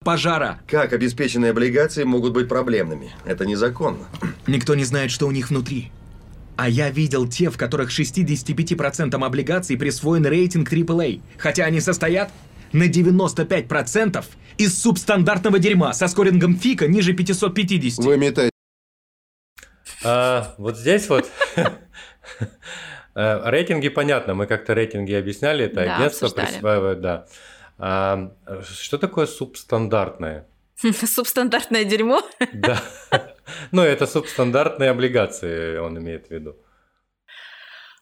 [0.04, 0.58] Пожара.
[0.66, 3.12] Как обеспеченные облигации могут быть проблемными?
[3.24, 4.08] Это незаконно.
[4.48, 5.92] Никто не знает, что у них внутри.
[6.58, 12.32] А я видел те, в которых 65% облигаций присвоен рейтинг AAA, хотя они состоят
[12.72, 14.24] на 95%
[14.56, 18.04] из субстандартного дерьма со скорингом фика ниже 550.
[18.04, 18.50] Вы метаете.
[20.04, 21.30] А, вот здесь вот
[23.14, 26.54] э, рейтинги понятно, мы как-то рейтинги объясняли, это Да, агентство обсуждали.
[26.54, 27.26] присваивает, да.
[27.78, 28.32] А,
[28.68, 30.48] что такое субстандартное?
[31.06, 32.22] Субстандартное дерьмо.
[32.52, 32.82] Да.
[33.72, 36.54] Ну, это субстандартные облигации, он имеет в виду.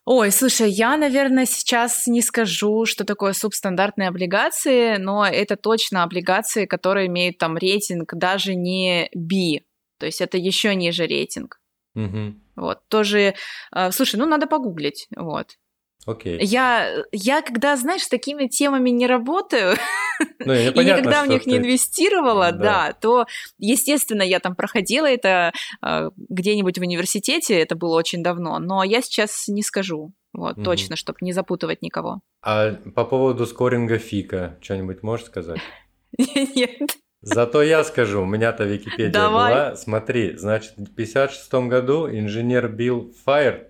[0.04, 6.66] Ой, слушай, я, наверное, сейчас не скажу, что такое субстандартные облигации, но это точно облигации,
[6.66, 9.60] которые имеют там рейтинг даже не B,
[9.98, 11.60] то есть это еще ниже рейтинг.
[11.94, 12.42] Мгм.
[12.56, 13.34] Вот, тоже,
[13.74, 15.56] э, слушай, ну надо погуглить, вот.
[16.04, 16.38] Окей.
[16.44, 19.74] Я, я когда, знаешь, с такими темами не работаю
[20.38, 22.58] Ну, и и непонятно, никогда в них не ты- инвестировала, Да.
[22.88, 22.92] да.
[22.92, 23.26] то,
[23.58, 25.52] естественно, я там проходила это
[25.84, 30.64] э, где-нибудь в университете, это было очень давно, но я сейчас не скажу, вот, Мгм.
[30.64, 32.20] точно, чтобы не запутывать никого.
[32.42, 35.60] А по поводу скоринга фика, что-нибудь можешь сказать?
[36.18, 36.96] Нет.
[37.22, 39.52] Зато я скажу, у меня-то Википедия Давай.
[39.52, 39.76] была.
[39.76, 43.66] Смотри, значит, в 1956 году инженер Билл Файер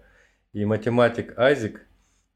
[0.53, 1.81] и математик Айзек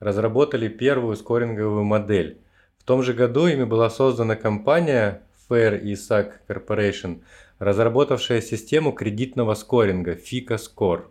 [0.01, 2.41] разработали первую скоринговую модель.
[2.79, 7.23] В том же году ими была создана компания Fair Isaac Corporation,
[7.59, 11.03] разработавшая систему кредитного скоринга FICO Score,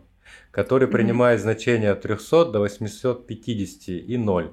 [0.50, 4.52] который принимает значения от 300 до 850 и 0.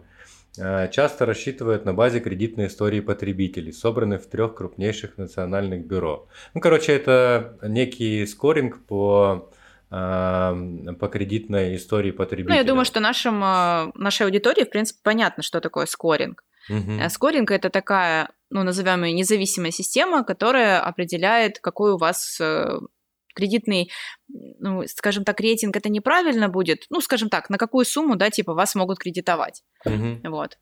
[0.59, 6.27] Э, часто рассчитывают на базе кредитной истории потребителей, собранной в трех крупнейших национальных бюро.
[6.53, 9.51] Ну, короче, это некий скоринг по,
[9.89, 12.55] по кредитной истории Ну, потребителя.
[12.55, 16.43] я думаю, что нашим, э, нашей аудитории, в принципе, понятно, что такое скоринг.
[16.69, 22.79] Э, Скоринг это такая, ну, назовем ее независимая система, которая определяет, какой у вас э,
[23.33, 23.91] кредитный,
[24.27, 28.53] ну, скажем так, рейтинг это неправильно будет, ну, скажем так, на какую сумму, да, типа
[28.53, 29.63] вас могут кредитовать.
[29.85, 30.21] Мгм.
[30.25, 30.57] Вот.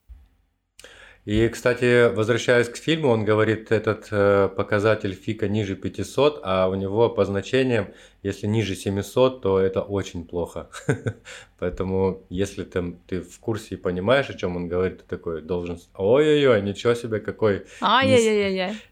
[1.26, 6.76] И, кстати, возвращаясь к фильму, он говорит, этот э, показатель FICO ниже 500, а у
[6.76, 7.88] него по значениям,
[8.22, 10.70] если ниже 700, то это очень плохо.
[11.60, 15.80] Поэтому, если там ты в курсе и понимаешь, о чем он говорит, ты такой должен...
[15.96, 17.66] Ой-ой-ой, ничего себе, какой
[18.06, 18.24] низ-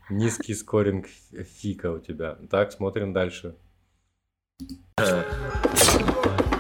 [0.10, 1.06] низкий скоринг
[1.62, 2.40] FICO у тебя.
[2.50, 3.54] Так, смотрим дальше.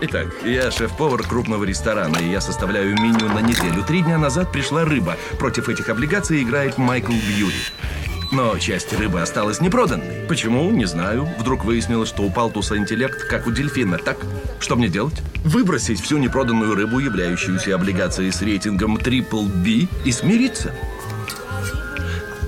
[0.05, 3.85] Итак, я шеф-повар крупного ресторана, и я составляю меню на неделю.
[3.87, 5.15] Три дня назад пришла рыба.
[5.39, 7.55] Против этих облигаций играет Майкл Бьюри.
[8.33, 10.27] Но часть рыбы осталась непроданной.
[10.27, 10.69] Почему?
[10.71, 11.29] Не знаю.
[11.39, 13.97] Вдруг выяснилось, что у Палтуса интеллект, как у дельфина.
[13.97, 14.17] Так,
[14.59, 15.21] что мне делать?
[15.45, 20.75] Выбросить всю непроданную рыбу, являющуюся облигацией с рейтингом Triple B, и смириться?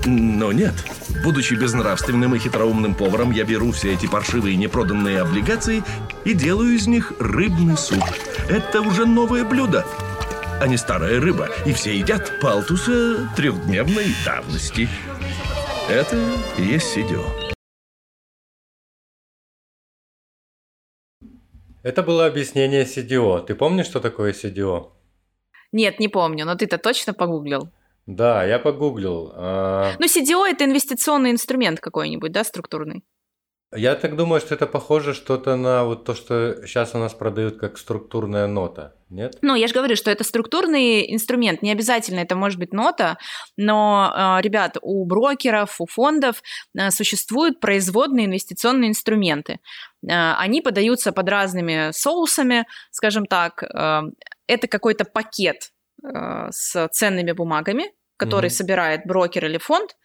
[0.04, 0.74] Но нет.
[1.24, 5.82] Будучи безнравственным и хитроумным поваром, я беру все эти паршивые непроданные облигации
[6.26, 8.02] и делаю из них рыбный суп.
[8.50, 9.86] Это уже новое блюдо,
[10.60, 11.48] а не старая рыба.
[11.64, 14.88] И все едят палтуса трехдневной давности.
[15.88, 16.16] Это
[16.58, 17.22] и есть сидео.
[21.84, 23.46] Это было объяснение CDO.
[23.46, 24.90] Ты помнишь, что такое CDO?
[25.70, 27.68] Нет, не помню, но ты-то точно погуглил.
[28.06, 29.30] Да, я погуглил.
[29.32, 33.04] А, Ну, CDO это инвестиционный инструмент какой-нибудь, да, структурный?
[33.74, 37.58] Я так думаю, что это похоже что-то на вот то, что сейчас у нас продают
[37.58, 39.38] как структурная нота, нет?
[39.42, 41.62] Ну, я же говорю, что это структурный инструмент.
[41.62, 43.18] Не обязательно это может быть нота,
[43.56, 46.42] но, э, ребят, у брокеров, у фондов
[46.78, 49.58] э, существуют производные инвестиционные инструменты.
[50.08, 53.62] Э, Они подаются под разными соусами, скажем так.
[54.46, 58.54] Это какой-то пакет с ценными бумагами, который Мгм.
[58.54, 59.96] собирает брокер или фонд,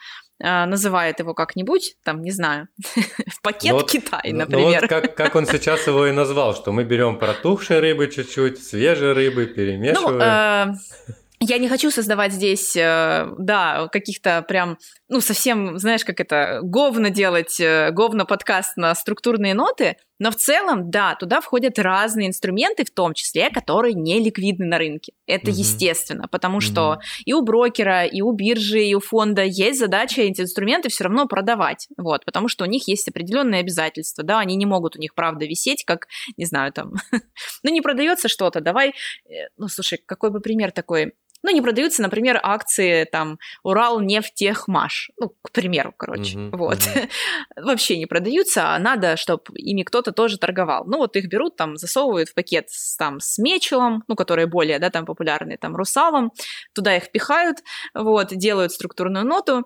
[0.65, 2.67] называет его как-нибудь, там, не знаю,
[3.27, 4.81] в пакет Ну вот- Китай, Ну, например.
[4.81, 9.13] вот как, как он сейчас его и назвал, что мы берем протухшей рыбы чуть-чуть, свежей
[9.13, 10.21] рыбы, Ну, перемешиваем.
[10.21, 10.73] э,
[11.43, 14.77] я не хочу создавать здесь, э, да, каких-то прям,
[15.11, 20.89] ну, совсем, знаешь, как это, говно делать, э, говно-подкаст на структурные ноты, но в целом,
[20.89, 25.11] да, туда входят разные инструменты, в том числе, которые не ликвидны на рынке.
[25.27, 25.59] Это Мгм.
[25.59, 26.61] естественно, потому Мгм.
[26.61, 31.03] что и у брокера, и у биржи, и у фонда есть задача эти инструменты все
[31.03, 34.99] равно продавать, вот, потому что у них есть определенные обязательства, да, они не могут у
[34.99, 36.07] них, правда, висеть, как,
[36.37, 36.93] не знаю, там,
[37.63, 38.93] ну, не продается что-то, давай,
[39.29, 45.11] э, ну, слушай, какой бы пример такой, ну, не продаются, например, акции там Урал нефтехмаш,
[45.19, 46.79] ну, к примеру, короче, Мгм, вот,
[47.55, 50.85] вообще не продаются, а надо, чтобы ими кто-то тоже торговал.
[50.85, 54.79] Ну, вот их берут, там, засовывают в пакет с, там, с мечелом, ну, которые более,
[54.79, 56.31] да, там, популярные, там, русалом,
[56.73, 57.57] туда их пихают,
[57.93, 59.65] вот, делают структурную ноту,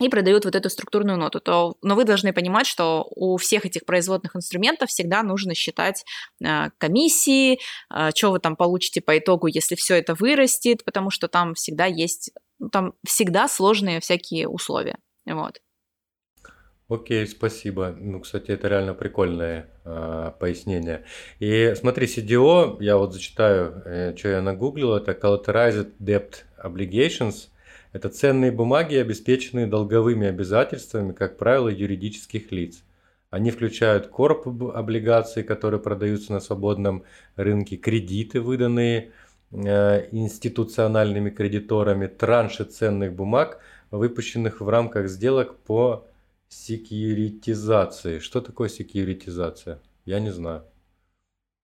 [0.00, 3.84] и продают вот эту структурную ноту, то, но вы должны понимать, что у всех этих
[3.84, 6.04] производных инструментов всегда нужно считать
[6.42, 7.58] э, комиссии,
[7.90, 11.86] э, что вы там получите по итогу, если все это вырастет, потому что там всегда
[11.86, 15.60] есть, ну, там всегда сложные всякие условия, вот.
[16.88, 17.94] Окей, спасибо.
[17.98, 21.04] Ну, кстати, это реально прикольное а, пояснение.
[21.38, 27.48] И смотри, CDO, я вот зачитаю, что я нагуглил, это Collateralized Debt Obligations.
[27.92, 32.82] Это ценные бумаги, обеспеченные долговыми обязательствами, как правило, юридических лиц.
[33.30, 37.04] Они включают корп облигации, которые продаются на свободном
[37.36, 39.12] рынке, кредиты, выданные
[39.50, 43.60] э, институциональными кредиторами, транши ценных бумаг,
[43.90, 46.06] выпущенных в рамках сделок по
[46.48, 48.18] секьюритизации.
[48.18, 49.80] Что такое секьюритизация?
[50.06, 50.64] Я не знаю.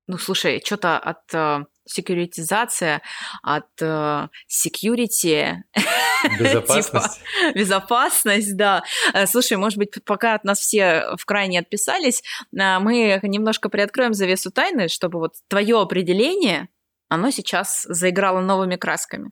[0.06, 3.00] Ну, слушай, что-то от э, секьюритизация,
[3.42, 5.54] от э, security,
[6.38, 7.20] Безопасность.
[7.20, 8.82] типа, безопасность, да.
[9.12, 12.22] Э, Слушай, может быть, пока от нас все в крайне отписались,
[12.52, 16.68] э, мы немножко приоткроем завесу тайны, чтобы вот твое определение,
[17.08, 19.30] оно сейчас заиграло новыми красками.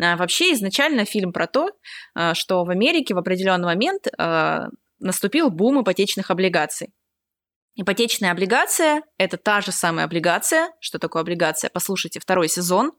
[0.00, 1.70] Э, Вообще, изначально фильм про то,
[2.34, 4.06] что в Америке в определенный момент
[5.00, 6.92] наступил бум ипотечных облигаций.
[7.76, 12.92] Ипотечная облигация– это та же самая облигация, что такое облигация, послушайте, второй сезон,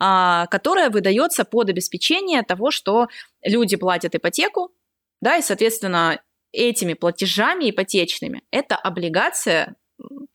[0.00, 3.06] а, которая выдается под обеспечение того, что
[3.44, 4.72] люди платят ипотеку,
[5.20, 6.20] да, и, соответственно,
[6.52, 9.76] этими платежами ипотечными эта облигация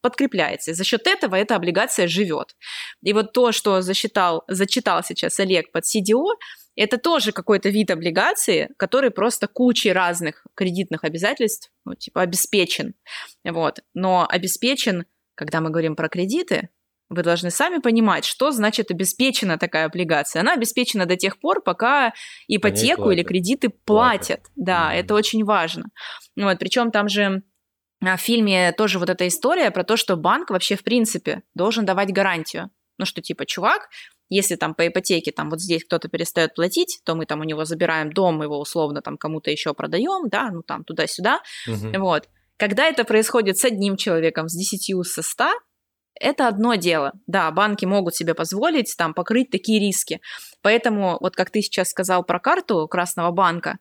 [0.01, 0.71] подкрепляется.
[0.71, 2.55] И за счет этого эта облигация живет.
[3.01, 6.35] И вот то, что засчитал, зачитал сейчас Олег под CDO,
[6.75, 12.95] это тоже какой-то вид облигации, который просто кучей разных кредитных обязательств, ну, типа, обеспечен.
[13.43, 13.79] Вот.
[13.93, 15.05] Но обеспечен,
[15.35, 16.69] когда мы говорим про кредиты,
[17.09, 20.39] вы должны сами понимать, что значит обеспечена такая облигация.
[20.39, 22.13] Она обеспечена до тех пор, пока
[22.47, 23.27] ипотеку или платят.
[23.27, 24.41] кредиты платят.
[24.55, 25.85] Да, это очень важно.
[26.35, 27.43] Вот, причем там же
[28.03, 31.85] а, в фильме тоже вот эта история про то, что банк вообще в принципе должен
[31.85, 32.71] давать гарантию.
[32.97, 33.89] Ну что типа, чувак,
[34.33, 37.65] если там по ипотеке там вот здесь кто-то перестает платить, то мы там у него
[37.65, 41.41] забираем дом, его условно там кому-то еще продаем, да, ну там туда-сюда.
[41.67, 41.99] Угу.
[41.99, 42.29] Вот.
[42.57, 45.53] Когда это происходит с одним человеком, с десятью, со ста,
[46.19, 47.13] это одно дело.
[47.27, 50.21] Да, банки могут себе позволить там покрыть такие риски.
[50.61, 53.79] Поэтому, вот как ты сейчас сказал про карту Красного банка,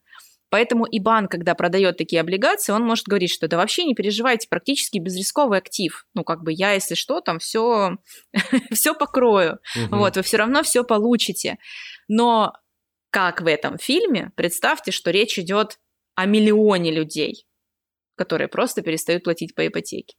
[0.53, 4.49] Поэтому и банк, когда продает такие облигации, он может говорить, что да вообще не переживайте,
[4.51, 6.05] практически безрисковый актив.
[6.13, 7.97] Ну, как бы я, если что, там все,
[8.71, 9.61] все покрою.
[9.75, 9.97] Угу.
[9.97, 11.57] Вот, вы все равно все получите.
[12.07, 12.53] Но
[13.09, 15.79] как в этом фильме, представьте, что речь идет
[16.17, 17.47] о миллионе людей,
[18.15, 20.17] которые просто перестают платить по ипотеке.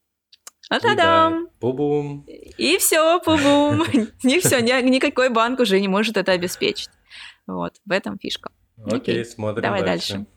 [0.68, 1.50] А та-дам!
[1.60, 2.26] Пу-бум!
[2.58, 3.86] И все, пу-бум!
[4.24, 6.90] Не все, никакой банк уже не может это обеспечить.
[7.46, 8.50] Вот, в этом фишка.
[8.78, 9.26] Окей, Окей.
[9.26, 10.14] смотрим Давай дальше.
[10.14, 10.28] дальше.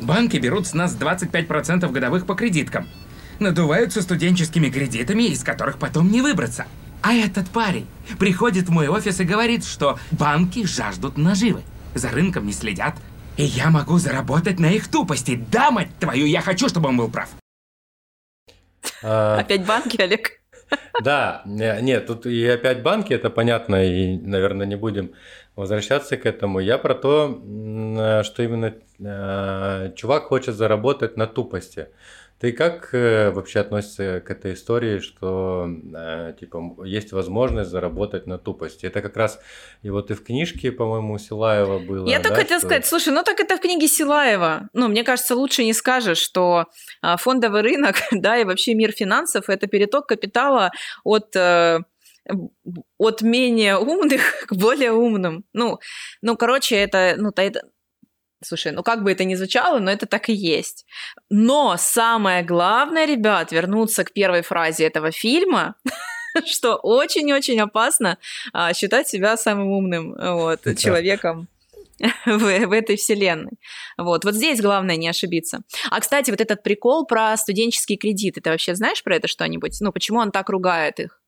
[0.00, 2.88] Банки берут с нас 25% годовых по кредиткам.
[3.38, 6.66] Надуваются студенческими кредитами, из которых потом не выбраться.
[7.02, 7.86] А этот парень
[8.18, 11.62] приходит в мой офис и говорит, что банки жаждут наживы.
[11.94, 12.94] За рынком не следят.
[13.36, 15.42] И я могу заработать на их тупости.
[15.50, 17.30] Да, мать твою, я хочу, чтобы он был прав.
[19.02, 20.40] А, Опять банки, Олег?
[21.02, 25.12] Да, нет, тут и опять банки, это понятно, и, наверное, не будем
[25.60, 26.60] возвращаться к этому.
[26.60, 31.88] Я про то, что именно э, чувак хочет заработать на тупости.
[32.40, 38.38] Ты как э, вообще относишься к этой истории, что э, типа есть возможность заработать на
[38.38, 38.86] тупости?
[38.86, 39.38] Это как раз
[39.82, 42.08] и вот и в книжке, по-моему, Силаева было.
[42.08, 42.68] Я да, только хотела что...
[42.68, 44.70] сказать, слушай, ну так это в книге Силаева.
[44.72, 46.64] Ну, мне кажется, лучше не скажешь, что
[47.02, 50.70] э, фондовый рынок, да, и вообще мир финансов– это переток капитала
[51.04, 51.80] от э,
[52.98, 55.44] от менее умных к более умным.
[55.52, 55.78] Ну,
[56.22, 57.62] ну короче, это, ну, это,
[58.42, 60.86] Слушай, ну как бы это ни звучало, но это так и есть.
[61.28, 65.74] Но самое главное, ребят, вернуться к первой фразе этого фильма,
[66.46, 68.16] что очень-очень опасно
[68.54, 71.48] а, считать себя самым умным вот, человеком.
[72.24, 73.58] В, в этой вселенной.
[73.98, 74.24] Вот.
[74.24, 75.60] вот здесь главное не ошибиться.
[75.90, 79.76] А, кстати, вот этот прикол про студенческий кредит, ты вообще знаешь про это что-нибудь?
[79.82, 81.19] Ну, почему он так ругает их?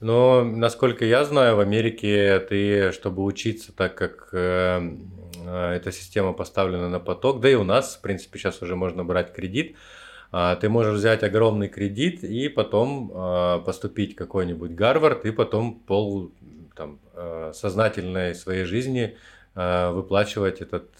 [0.00, 4.96] Ну, насколько я знаю, в Америке ты, чтобы учиться, так как э,
[5.46, 7.40] Э, эта система поставлена на поток.
[7.40, 9.76] Да и у нас, в принципе, сейчас уже можно брать кредит.
[10.32, 15.78] А, ты можешь взять огромный кредит и потом а, поступить в какой-нибудь Гарвард и потом
[15.80, 16.32] пол
[16.74, 19.16] там, э, сознательной своей жизни э,
[19.56, 20.90] выплачивать этот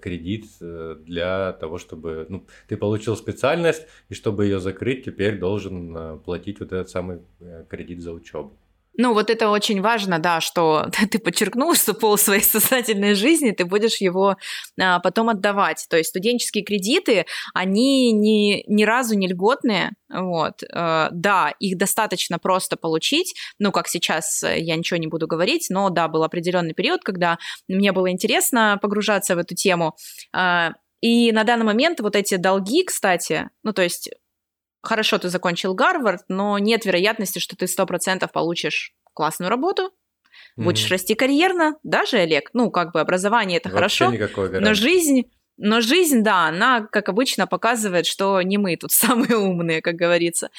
[0.00, 6.60] кредит для того, чтобы ну, ты получил специальность, и чтобы ее закрыть, теперь должен платить
[6.60, 7.22] вот этот самый
[7.68, 8.52] кредит за учебу.
[8.98, 13.64] Ну, вот это очень важно, да, что ты подчеркнул, что пол своей сознательной жизни ты
[13.64, 14.36] будешь его
[14.80, 15.86] а, потом отдавать.
[15.90, 20.62] То есть студенческие кредиты, они ни, ни разу не льготные, вот.
[20.62, 25.66] Э, да, их достаточно просто получить, ну, как сейчас э, я ничего не буду говорить,
[25.68, 27.38] но да, был определенный период, когда
[27.68, 29.96] мне было интересно погружаться в эту тему.
[30.34, 30.70] Э,
[31.00, 34.10] и на данный момент вот эти долги, кстати, ну, то есть
[34.86, 39.92] хорошо, ты закончил Гарвард, но нет вероятности, что ты 100% получишь классную работу,
[40.56, 40.90] будешь mm-hmm.
[40.90, 45.24] расти карьерно, даже, Олег, ну, как бы образование это Вообще хорошо, но жизнь...
[45.58, 50.50] Но жизнь, да, она, как обычно, показывает, что не мы тут самые умные, как говорится.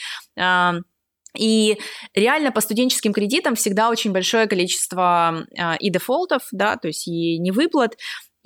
[1.37, 1.77] И
[2.15, 7.37] реально по студенческим кредитам всегда очень большое количество а, и дефолтов, да, то есть и
[7.37, 7.95] невыплат.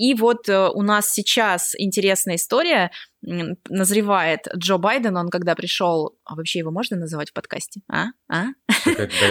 [0.01, 2.89] И вот э, у нас сейчас интересная история
[3.21, 7.81] назревает Джо Байден, он когда пришел, а вообще его можно называть в подкасте?
[7.87, 8.07] А?
[8.27, 8.45] А?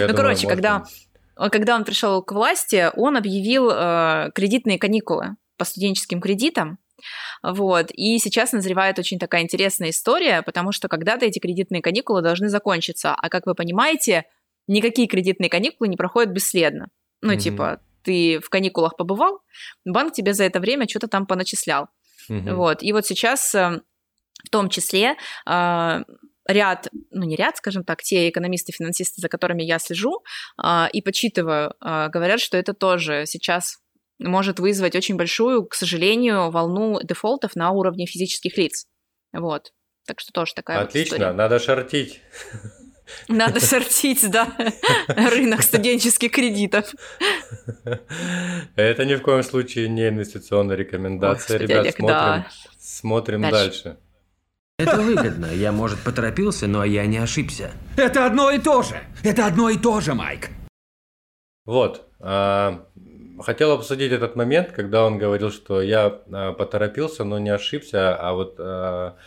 [0.07, 0.85] Ну, короче, когда
[1.35, 6.77] когда он пришел к власти, он объявил э, кредитные каникулы по студенческим кредитам.
[7.43, 7.87] Вот.
[7.91, 13.13] И сейчас назревает очень такая интересная история, потому что когда-то эти кредитные каникулы должны закончиться.
[13.13, 14.23] А как вы понимаете,
[14.67, 16.87] никакие кредитные каникулы не проходят бесследно.
[17.21, 17.37] Ну, mm-hmm.
[17.37, 19.41] типа, ты в каникулах побывал,
[19.85, 21.87] банк тебе за это время что-то там поначислял.
[22.29, 22.55] Угу.
[22.55, 22.83] Вот.
[22.83, 23.81] И вот сейчас э,
[24.45, 25.15] в том числе
[25.47, 26.03] э,
[26.47, 30.23] ряд, ну не ряд, скажем так, те экономисты-финансисты, за которыми я слежу
[30.63, 33.77] э, и почитываю, говорят, что это тоже сейчас
[34.19, 38.85] может вызвать очень большую, к сожалению, волну дефолтов на уровне физических лиц.
[39.33, 39.71] Вот.
[40.05, 41.33] Так что тоже такая Отлично, вот история.
[41.33, 42.21] надо шортить.
[43.27, 44.47] Надо сортить, да,
[45.07, 46.93] рынок студенческих кредитов.
[48.75, 51.59] Это ни в коем случае не инвестиционная рекомендация.
[51.59, 52.47] Ой, Ребят, Олег, смотрим, да.
[52.79, 53.83] смотрим дальше.
[53.83, 53.97] дальше.
[54.77, 55.45] Это выгодно.
[55.45, 57.71] Я, может, поторопился, но я не ошибся.
[57.97, 58.99] Это одно и то же.
[59.23, 60.49] Это одно и то же, Майк.
[61.65, 62.07] Вот.
[62.19, 62.87] А,
[63.39, 68.33] хотел обсудить этот момент, когда он говорил, что я а, поторопился, но не ошибся, а
[68.33, 69.17] вот А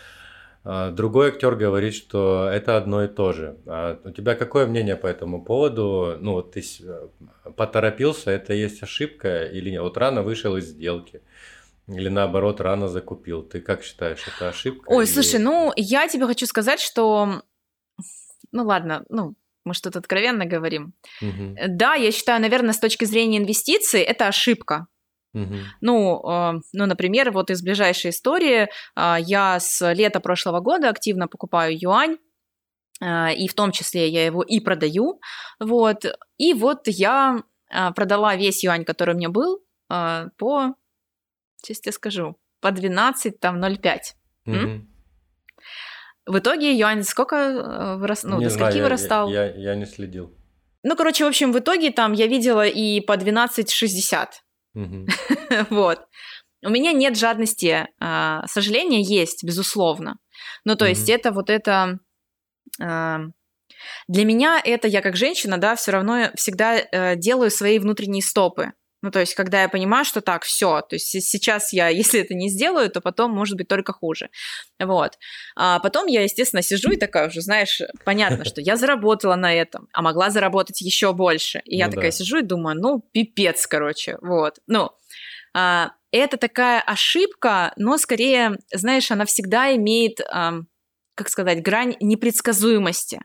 [0.64, 3.58] другой актер говорит, что это одно и то же.
[3.66, 6.16] А у тебя какое мнение по этому поводу?
[6.20, 7.08] Ну, вот ты э,
[7.56, 9.82] поторопился, это есть ошибка или нет?
[9.82, 11.20] Вот рано вышел из сделки.
[11.86, 13.42] Или наоборот, рано закупил.
[13.42, 14.88] Ты как считаешь, это ошибка?
[14.88, 15.10] Ой, или...
[15.10, 17.42] слушай, ну, я тебе хочу сказать, что...
[18.52, 19.34] Ну, ладно, ну,
[19.64, 20.94] мы что-то откровенно говорим.
[21.20, 21.56] Угу.
[21.68, 24.86] Да, я считаю, наверное, с точки зрения инвестиций, это ошибка.
[25.34, 25.54] Угу.
[25.80, 31.28] Ну, э, ну, например, вот из ближайшей истории э, я с лета прошлого года активно
[31.28, 32.18] покупаю юань,
[33.00, 35.20] э, и в том числе я его и продаю,
[35.60, 36.04] вот.
[36.38, 37.42] И вот я
[37.96, 39.58] продала весь юань, который у меня был,
[39.88, 40.74] по,
[41.62, 43.98] сейчас тебе скажу, по 12, там, 0,5.
[44.46, 44.54] Угу.
[44.56, 44.88] М?
[46.26, 49.28] В итоге юань сколько э, вырос, ну, не до знаю, скольки я- вырастал?
[49.30, 50.32] Я, я, я не следил.
[50.82, 54.26] Ну, короче, в общем, в итоге там я видела и по 12,60.
[55.70, 56.00] Вот.
[56.64, 57.86] У меня нет жадности.
[58.00, 60.18] а, Сожаление есть, безусловно.
[60.64, 61.98] Ну, то есть это вот это...
[62.80, 63.20] а,
[64.08, 68.72] Для меня это, я как женщина, да, все равно всегда э, делаю свои внутренние стопы.
[69.04, 72.20] Ну, то есть, когда я понимаю, что так, все, то есть се- сейчас я, если
[72.20, 74.30] это не сделаю, то потом может быть только хуже.
[74.80, 75.18] Вот.
[75.56, 79.88] А потом я, естественно, сижу и такая уже, знаешь, понятно, что я заработала на этом,
[79.92, 81.60] а могла заработать еще больше.
[81.66, 82.16] И я Ну такая да.
[82.16, 84.54] сижу и думаю, ну, пипец, короче, вот.
[84.66, 84.88] Ну,
[85.52, 90.66] а, это такая ошибка, но скорее, знаешь, она всегда имеет, ам,
[91.14, 93.20] как сказать, грань непредсказуемости.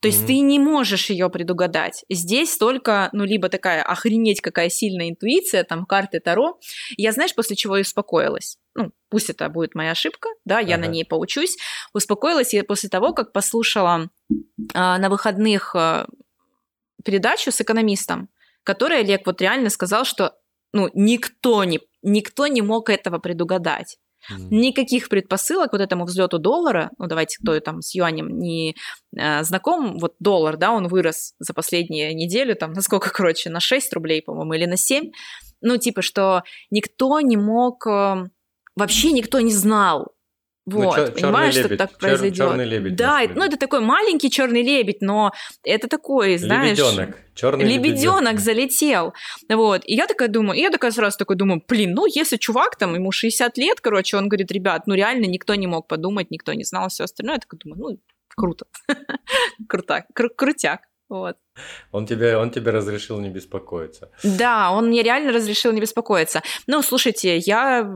[0.00, 0.26] То есть Мгм.
[0.26, 2.04] ты не можешь ее предугадать.
[2.08, 6.58] Здесь только, ну, либо такая охренеть какая сильная интуиция, там, карты Таро.
[6.96, 8.58] Я, знаешь, после чего и успокоилась.
[8.74, 10.92] Ну, пусть это будет моя ошибка, да, я на Ага.
[10.92, 11.56] ней поучусь.
[11.92, 14.10] Успокоилась я после того, как послушала
[14.74, 16.06] а, на выходных а,
[17.04, 18.28] передачу с экономистом,
[18.62, 20.34] который Олег вот реально сказал, что
[20.72, 23.98] ну, никто не, никто не мог этого предугадать.
[24.30, 24.48] Мгм.
[24.50, 28.76] Никаких предпосылок вот этому взлету доллара, ну давайте, кто там с юанем не
[29.16, 33.60] э, знаком, вот доллар, да, он вырос за последнюю неделю, там, на сколько, короче, на
[33.60, 35.10] 6 рублей, по-моему, или на 7,
[35.60, 38.24] ну, типа, что никто не мог, э,
[38.76, 40.12] вообще никто не знал,
[40.70, 42.36] вот, чё- чёрный понимаешь, что лебедь, так чёр- произойдет.
[42.38, 45.32] чёрный лебедь, Да, ну это такой маленький черный лебедь, но
[45.64, 46.78] это такой, знаешь...
[46.78, 47.16] Лебеденок.
[47.34, 49.14] Черный Лебеденок залетел.
[49.48, 49.82] Вот.
[49.84, 52.94] И я такая думаю, и я такая сразу такой думаю, блин, ну если чувак там,
[52.94, 56.64] ему 60 лет, короче, он говорит, ребят, ну реально никто не мог подумать, никто не
[56.64, 57.36] знал, все остальное.
[57.36, 57.98] Я такая думаю, ну,
[58.36, 58.66] круто.
[59.68, 60.04] Круто.
[60.14, 60.80] Кру- Крутяк.
[61.08, 61.36] Вот.
[61.90, 64.10] Он тебе, он тебе разрешил не беспокоиться.
[64.22, 66.42] Да, он мне реально разрешил не беспокоиться.
[66.66, 67.88] Ну, слушайте, я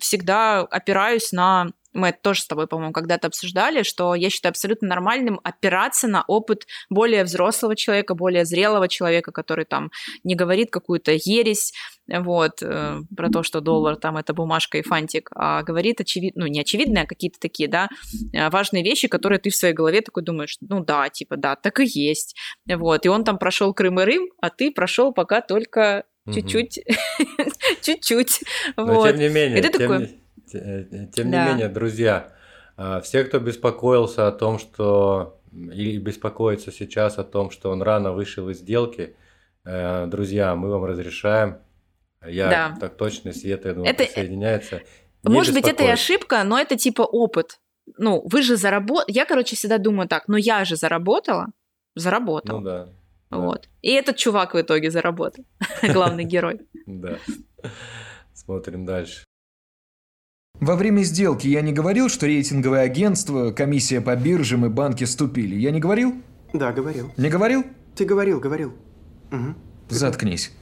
[0.00, 1.66] всегда опираюсь на...
[1.92, 6.24] Мы это тоже с тобой, по-моему, когда-то обсуждали, что я считаю абсолютно нормальным опираться на
[6.26, 9.90] опыт более взрослого человека, более зрелого человека, который там
[10.24, 11.72] не говорит какую-то ересь,
[12.08, 16.46] вот, э, про то, что доллар там это бумажка и фантик, а говорит очевидно, ну,
[16.50, 17.88] не очевидные, а какие-то такие, да,
[18.32, 21.80] э, важные вещи, которые ты в своей голове такой думаешь, ну да, типа, да, так
[21.80, 22.36] и есть.
[22.66, 26.80] Вот, и он там прошел Крым и Рим, а ты прошел пока только чуть-чуть,
[27.82, 28.40] чуть-чуть.
[28.76, 29.08] Но Вот.
[29.08, 30.21] тем не менее, И ты такой,
[30.52, 31.44] тем Да.
[31.46, 32.32] не менее, друзья,
[32.76, 38.12] а, все, кто беспокоился о том, что и беспокоится сейчас о том, что он рано
[38.12, 39.16] вышел из сделки,
[39.64, 41.58] э, друзья, мы вам разрешаем.
[42.26, 42.76] Я Да.
[42.80, 44.80] так точно, Света, я думаю, Это- присоединяется.
[45.24, 47.58] Не Может быть, это и ошибка, но это типа опыт.
[47.98, 49.12] Ну, вы же заработали...
[49.14, 51.48] Я, короче, всегда думаю так, ну я же заработала,
[51.94, 52.58] заработала.
[52.58, 52.88] Ну да.
[53.30, 53.68] да, Вот.
[53.82, 55.44] И этот чувак в итоге заработал.
[55.82, 56.60] Главный герой.
[56.86, 57.18] Да.
[58.32, 59.24] Смотрим дальше.
[60.62, 65.56] Во время сделки я не говорил, что рейтинговое агентство, комиссия по биржам и банки ступили.
[65.56, 66.14] Я не говорил?
[66.52, 67.10] Да, говорил.
[67.16, 67.64] Не говорил?
[67.96, 68.72] Ты говорил, говорил.
[69.32, 69.56] Мгм.
[69.88, 70.52] Заткнись.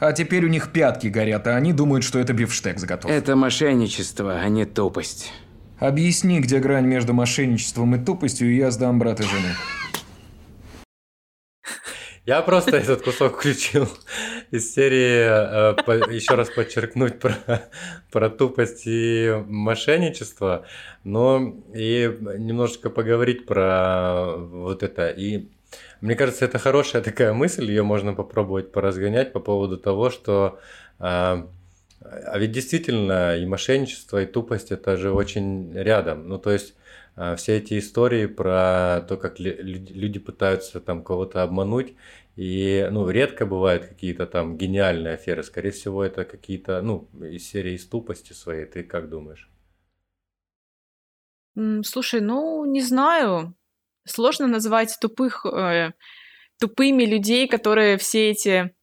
[0.00, 3.10] А теперь у них пятки горят, а они думают, что это бифштекс готов.
[3.10, 5.30] Это мошенничество, а не тупость.
[5.78, 9.50] Объясни, где грань между мошенничеством и тупостью, и я сдам брата жены.
[12.24, 13.88] Я просто этот кусок включил
[14.52, 17.34] из серии э, еще раз подчеркнуть про,
[18.12, 20.64] про тупость и мошенничество,
[21.02, 25.08] но и немножечко поговорить про вот это.
[25.08, 25.48] И
[26.00, 30.60] мне кажется, это хорошая такая мысль, ее можно попробовать поразгонять по поводу того, что
[31.00, 31.48] а,
[32.04, 36.28] а ведь действительно и мошенничество, и тупость это же очень рядом.
[36.28, 36.74] Ну, то есть
[37.36, 41.94] все эти истории про то, как лю- лю- люди пытаются там кого-то обмануть,
[42.36, 45.42] и, ну, редко бывают какие-то там гениальные аферы.
[45.42, 48.64] Скорее всего, это какие-то, ну, из серии из тупости своей.
[48.64, 49.50] Ты как думаешь?
[51.84, 53.54] Слушай, ну, не знаю.
[54.04, 55.92] Сложно назвать тупых, э,
[56.58, 58.74] тупыми людей, которые все эти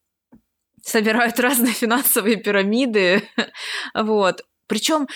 [0.83, 3.23] собирают разные финансовые пирамиды.
[3.95, 4.43] Вот.
[4.67, 5.07] Причем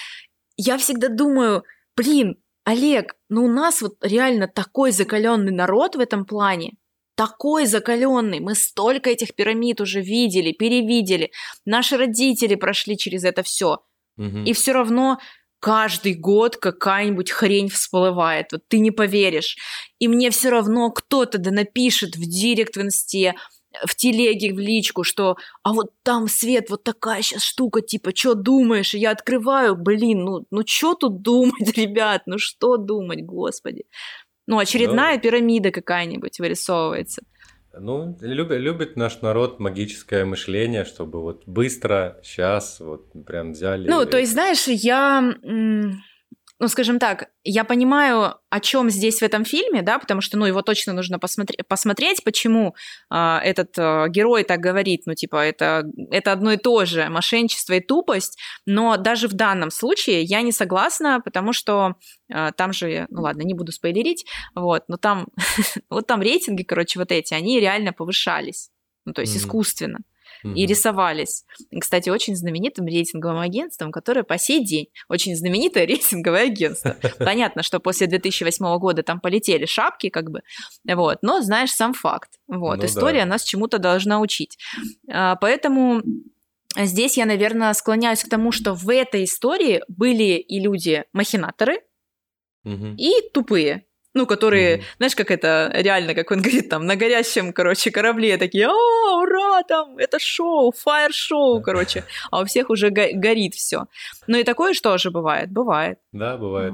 [0.57, 1.63] я всегда думаю,
[1.95, 6.73] блин, Олег, ну у нас вот реально такой закаленный народ в этом плане,
[7.15, 8.39] такой закаленный.
[8.39, 11.31] Мы столько этих пирамид уже видели, перевидели.
[11.65, 13.79] Наши родители прошли через это все.
[14.17, 14.39] Угу.
[14.45, 15.19] И все равно
[15.59, 18.51] каждый год какая-нибудь хрень всплывает.
[18.51, 19.57] Вот ты не поверишь.
[19.99, 23.35] И мне все равно кто-то да напишет в директ в инсте,
[23.85, 28.33] в телеге, в личку, что а вот там, Свет, вот такая сейчас штука, типа, что
[28.33, 28.93] думаешь?
[28.93, 33.85] И я открываю, блин, ну, ну что тут думать, ребят, ну что думать, господи.
[34.47, 35.21] Ну, очередная Ну.
[35.21, 37.21] пирамида какая-нибудь вырисовывается.
[37.79, 43.89] Ну, любит, любит наш народ магическое мышление, чтобы вот быстро, сейчас, вот прям взяли.
[43.89, 45.33] Ну, и- то есть, знаешь, я,
[46.59, 50.45] ну, скажем так, я понимаю, о чем здесь в этом фильме, да, потому что, ну,
[50.45, 52.75] его точно нужно посмотреть, посмотреть почему
[53.09, 57.73] а, этот а, герой так говорит, ну, типа, это, это одно и то же, мошенничество
[57.73, 61.95] и тупость, но даже в данном случае я не согласна, потому что
[62.31, 64.25] а, там же, ну, ладно, не буду спойлерить,
[64.55, 65.27] вот, но там,
[65.89, 68.69] вот там рейтинги, короче, вот эти, они реально повышались,
[69.05, 69.43] ну, то есть Мгм.
[69.43, 69.99] искусственно
[70.43, 70.55] и Мгм.
[70.69, 71.45] рисовались.
[71.71, 76.95] И, Кстати, очень знаменитым рейтинговым агентством, которое по сей день очень знаменитое рейтинговое агентство.
[77.19, 80.41] Понятно, что после 2008 года там полетели шапки, как бы,
[80.85, 82.31] вот, но знаешь сам факт.
[82.47, 83.25] Вот, Ну история да.
[83.25, 84.57] нас чему-то должна учить.
[85.09, 86.01] А, Поэтому
[86.77, 91.81] здесь я, наверное, склоняюсь к тому, что в этой истории были и люди-махинаторы,
[92.63, 92.95] Мгм.
[92.97, 93.85] и тупые.
[94.15, 98.67] Ну, которые, знаешь, как это реально, как он говорит, там, на горящем, короче, корабле такие,
[98.67, 98.71] а,
[99.17, 103.85] ура, там, это шоу, фаер-шоу, короче, а у всех уже го- горит все.
[104.27, 105.51] Ну и такое что же бывает?
[105.51, 105.97] Бывает.
[106.11, 106.73] Да, бывает.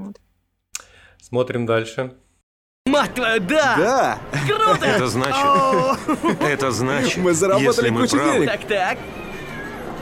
[1.21, 2.13] Смотрим дальше.
[2.85, 3.75] Мать твою, да!
[3.77, 4.19] Да!
[4.47, 4.85] Круто!
[4.85, 6.39] Это значит...
[6.41, 8.51] Это значит, Мы заработали если мы кучу правы, денег.
[8.51, 8.97] Так-так.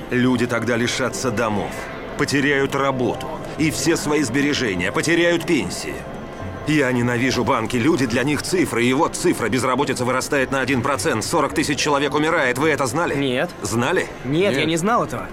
[0.09, 1.71] люди тогда лишатся домов,
[2.17, 3.27] потеряют работу
[3.57, 5.95] и все свои сбережения, потеряют пенсии.
[6.67, 11.53] Я ненавижу банки, люди для них цифры, и вот цифра безработицы вырастает на 1%, 40
[11.53, 13.15] тысяч человек умирает, вы это знали?
[13.15, 13.49] Нет.
[13.61, 14.05] Знали?
[14.25, 15.29] Нет, я не знал этого.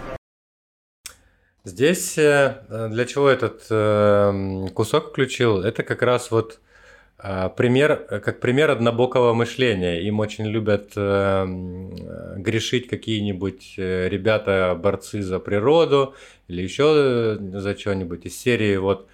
[1.64, 5.61] Здесь э, для чего этот э, кусок включил?
[5.61, 6.61] Это как раз вот
[7.18, 10.03] э, пример, как пример однобокого мышления.
[10.07, 16.14] Им очень любят грешить какие-нибудь ребята, борцы за природу
[16.47, 19.09] или еще за что-нибудь из серии вот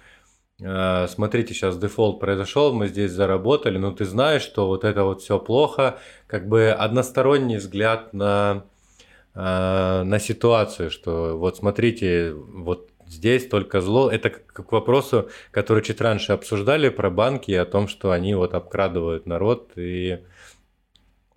[0.61, 5.39] смотрите, сейчас дефолт произошел, мы здесь заработали, но ты знаешь, что вот это вот все
[5.39, 5.97] плохо,
[6.27, 8.65] как бы односторонний взгляд на
[9.33, 14.09] э, на ситуацию, что вот смотрите, вот здесь только зло.
[14.09, 18.53] Это к к вопросу, который чуть раньше обсуждали про банки, о том, что они вот
[18.53, 20.19] обкрадывают народ и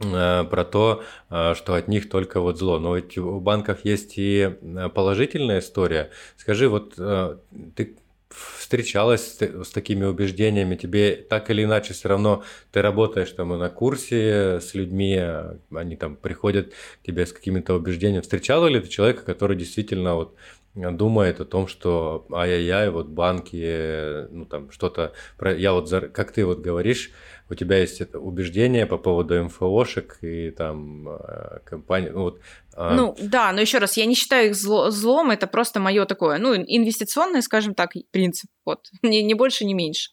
[0.01, 2.79] э, про то, э, что от них только вот зло.
[2.79, 6.11] Но ведь у банков есть и э, положительная история.
[6.37, 7.37] Скажи, вот э,
[7.77, 7.97] ты
[8.31, 13.71] встречалась с, такими убеждениями, тебе так или иначе все равно ты работаешь там и на
[13.71, 18.23] курсе с людьми, а они там приходят к тебе с какими-то убеждениями.
[18.23, 20.37] Встречала ли ты человека, который действительно вот
[20.75, 26.45] думает о том, что ай-яй-яй, вот банки, э, ну там что-то, я вот, как ты
[26.45, 27.13] вот говоришь,
[27.55, 32.41] у тебя есть это убеждение по поводу МФОшек и там э, компаний, ну вот.
[32.77, 36.05] а, Ну, да, но еще раз, я не считаю их зло- злом, это просто мое
[36.05, 40.11] такое, ну, инвестиционный, скажем так, принцип, вот, ни, ни больше, ни меньше.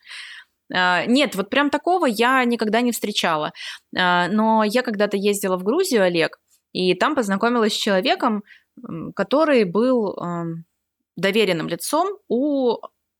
[0.73, 3.51] А, Нет, вот прям такого я никогда не встречала.
[3.97, 6.37] А, Но я когда-то ездила в Грузию, Олег,
[6.73, 8.43] и там познакомилась с человеком,
[9.15, 10.63] который был эм,
[11.17, 12.77] доверенным лицом у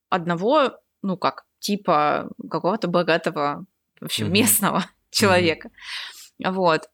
[0.08, 3.66] одного, ну как, типа какого-то богатого,
[4.02, 4.34] в общем, Мгм.
[4.34, 5.70] местного человека.
[6.44, 6.88] Вот.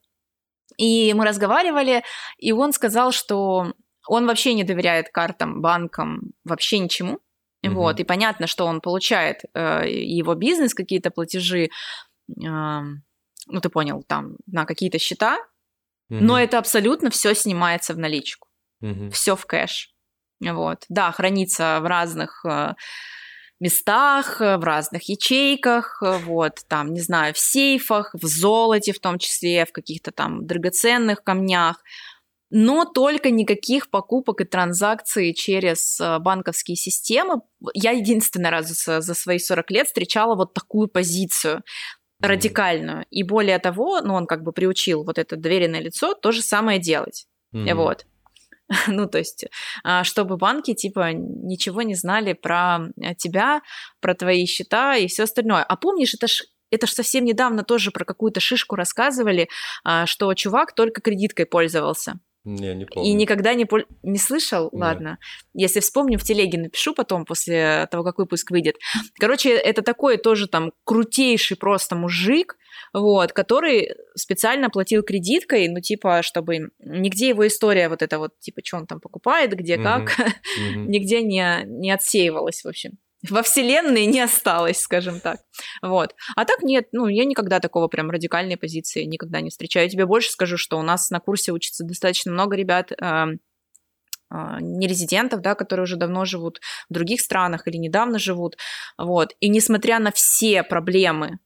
[0.76, 2.04] И мы разговаривали,
[2.36, 3.74] и он сказал, что
[4.06, 7.18] он вообще не доверяет картам, банкам, вообще ничему.
[7.62, 7.74] Мгм.
[7.74, 11.70] Вот, и понятно, что он получает э, его бизнес, какие-то платежи,
[12.40, 13.02] эм,
[13.46, 15.38] ну ты понял, там на какие-то счета,
[16.08, 16.44] но Мгм.
[16.44, 18.48] это абсолютно все снимается в наличку,
[18.80, 19.10] Мгм.
[19.10, 19.92] все в кэш.
[20.40, 22.74] Вот, да, хранится в разных э,
[23.60, 29.00] местах, э, в разных ячейках, э, вот, там, не знаю, в сейфах, в золоте в
[29.00, 31.82] том числе, в каких-то там драгоценных камнях,
[32.50, 37.42] но только никаких покупок и транзакций через э, банковские системы.
[37.74, 41.62] Я единственный раз за, за свои 40 лет встречала вот такую позицию
[42.20, 43.04] радикальную.
[43.10, 46.78] И более того, ну, он как бы приучил вот это доверенное лицо то же самое
[46.78, 47.26] делать.
[47.52, 47.76] Мгм.
[47.76, 48.06] Вот.
[48.86, 49.46] Ну, то есть,
[49.84, 53.62] а, чтобы банки, типа, ничего не знали про э, тебя,
[54.00, 55.62] про твои счета и все остальное.
[55.62, 59.48] А помнишь, это ж это ж совсем недавно тоже про какую-то шишку рассказывали,
[59.84, 62.20] а, что чувак только кредиткой пользовался.
[62.44, 63.10] Не, не помню.
[63.10, 64.70] И никогда не, пол- не слышал?
[64.72, 64.80] Нет.
[64.80, 65.18] Ладно.
[65.54, 68.76] Если вспомню, в телеге напишу потом, после того, как выпуск выйдет.
[69.18, 72.56] Короче, это такой тоже там крутейший просто мужик,
[72.92, 78.60] вот, который специально платил кредиткой, ну, типа, чтобы нигде его история вот это вот, типа,
[78.64, 80.16] что он там покупает, где, как,
[80.58, 82.98] нигде не, не отсеивалось, в общем.
[83.30, 85.40] Во вселенной не осталось, скажем так.
[85.82, 86.14] Вот.
[86.36, 89.86] А так нет, ну, я никогда такого прям радикальной позиции никогда не встречаю.
[89.86, 93.40] Я тебе больше скажу, что у нас на курсе учится достаточно много ребят, эм,
[94.30, 96.60] а, нерезидентов, да, которые уже давно живут
[96.90, 98.58] в других странах или недавно живут,
[98.98, 101.38] вот, и несмотря на все проблемы,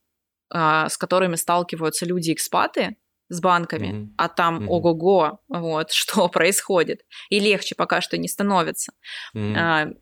[0.50, 2.96] а, с которыми сталкиваются люди-экспаты
[3.28, 4.14] с банками, Мгм.
[4.18, 4.68] а там Мгм.
[4.68, 8.92] ого-го, вот, что происходит, и легче пока что не становится.
[9.32, 9.96] Мгм.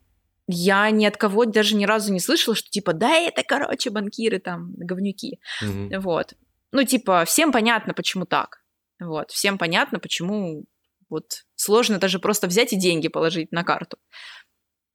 [0.51, 4.39] Я ни от кого даже ни разу не слышала, что типа, да, это, короче, банкиры
[4.39, 5.39] там, говнюки.
[5.61, 6.01] Мгм.
[6.01, 6.33] Вот.
[6.71, 8.63] Ну, типа, всем понятно, почему так.
[8.99, 9.31] Вот.
[9.31, 10.65] Всем понятно, почему
[11.09, 13.97] вот сложно даже просто взять и деньги положить на карту.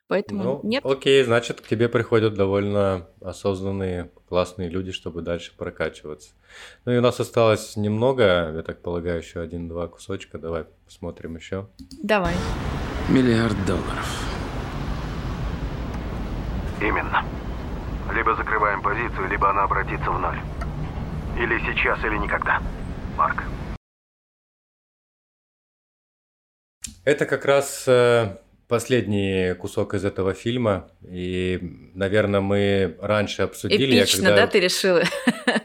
[0.08, 0.84] Поэтому Ну, нет.
[0.86, 6.30] окей, значит, к тебе приходят довольно осознанные, классные люди, чтобы дальше прокачиваться.
[6.84, 10.38] Ну и у нас осталось немного, я так полагаю, еще один-два кусочка.
[10.38, 11.68] Давай посмотрим еще.
[12.02, 12.34] Давай.
[13.08, 14.35] Миллиард долларов.
[16.86, 17.24] Именно.
[18.14, 20.38] Либо закрываем позицию, либо она обратится в ноль.
[21.36, 22.62] Или сейчас, или никогда.
[23.16, 23.42] Марк.
[27.04, 28.36] Это как раз э,
[28.68, 30.88] последний кусок из этого фильма.
[31.08, 31.58] И,
[31.94, 33.94] наверное, мы раньше обсудили.
[33.94, 34.98] я Эпично, когда- да, ты решил?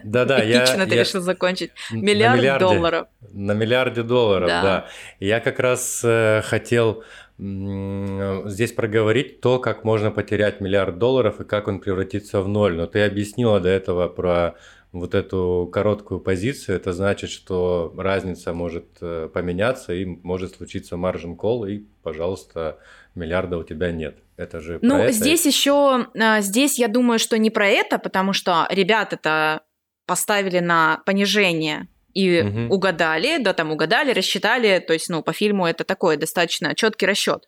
[0.04, 1.72] Да-да, я- Эпично ты я- решил закончить.
[1.92, 2.66] На Миллиард миллиарде.
[2.66, 3.08] долларов.
[3.32, 4.62] На миллиарде долларов, Да.
[4.62, 4.88] да.
[5.20, 7.04] Я как раз э, хотел
[7.42, 12.76] здесь проговорить то, как можно потерять миллиард долларов и как он превратится в ноль.
[12.76, 14.56] Но ты объяснила до этого про
[14.92, 16.76] вот эту короткую позицию.
[16.76, 22.78] Это значит, что разница может э, поменяться и может случиться маржин кол, и, пожалуйста,
[23.16, 24.20] миллиарда у тебя нет.
[24.38, 25.12] Это же Ну, это.
[25.12, 29.62] здесь еще, а, здесь я думаю, что не про это, потому что ребята-то
[30.06, 32.72] поставили на понижение и Мгм.
[32.72, 37.48] угадали, да, там угадали, рассчитали, то есть, ну, по фильму это такой достаточно четкий расчет.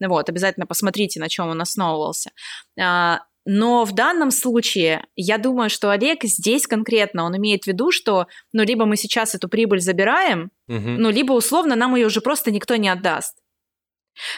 [0.00, 2.30] Вот, обязательно посмотрите, на чем он основывался.
[2.80, 7.90] А, Но в данном случае, я думаю, что Олег здесь конкретно, он имеет в виду,
[7.90, 10.96] что, ну, либо мы сейчас эту прибыль забираем, Мгм.
[10.96, 13.36] ну, либо условно нам ее уже просто никто не отдаст.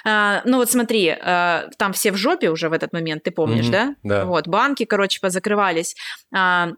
[0.05, 3.67] А, ну вот смотри, а, там все в жопе уже в этот момент, ты помнишь,
[3.67, 3.95] Мгм, да?
[4.03, 4.25] да.
[4.25, 5.95] Вот, банки, короче, позакрывались.
[6.35, 6.71] А,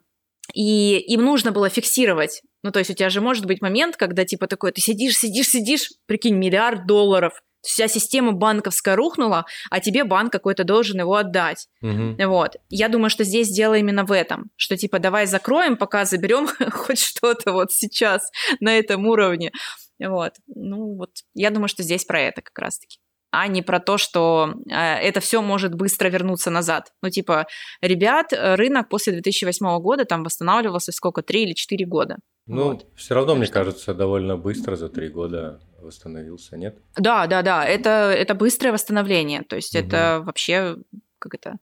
[0.52, 2.42] и им нужно было фиксировать.
[2.62, 5.48] Ну, то есть у тебя же может быть момент, когда типа такой, ты сидишь, сидишь,
[5.48, 11.68] сидишь, прикинь, миллиард долларов, вся система банковская рухнула, а тебе банк какой-то должен его отдать.
[11.80, 12.16] Мгм.
[12.28, 12.56] Вот.
[12.68, 17.00] Я думаю, что здесь дело именно в этом, что типа давай закроем, пока заберем хоть
[17.00, 18.30] что-то вот сейчас
[18.60, 19.52] на этом уровне.
[19.98, 20.34] Вот.
[20.46, 22.98] Ну вот, я думаю, что здесь про это как раз-таки
[23.30, 26.92] а не про то, что э, это все может быстро вернуться назад.
[27.02, 27.46] Ну, типа,
[27.82, 32.16] ребят, э, рынок после 2008 года там восстанавливался сколько, 3 или 4 года.
[32.48, 36.78] Ну, все равно, мне кажется, довольно быстро за три года восстановился, нет?
[36.96, 39.86] Да, да, да, это, это быстрое восстановление, то есть Мгм.
[39.86, 40.76] это вообще,
[41.18, 41.56] как это...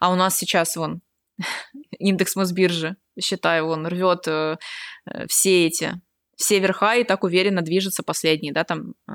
[0.00, 1.00] А у нас сейчас, вон,
[1.98, 4.56] индекс Мосбиржи, считай, он рвет э,
[5.06, 6.00] э, все эти,
[6.36, 9.12] все верха и так уверенно движется последний, да, там, э,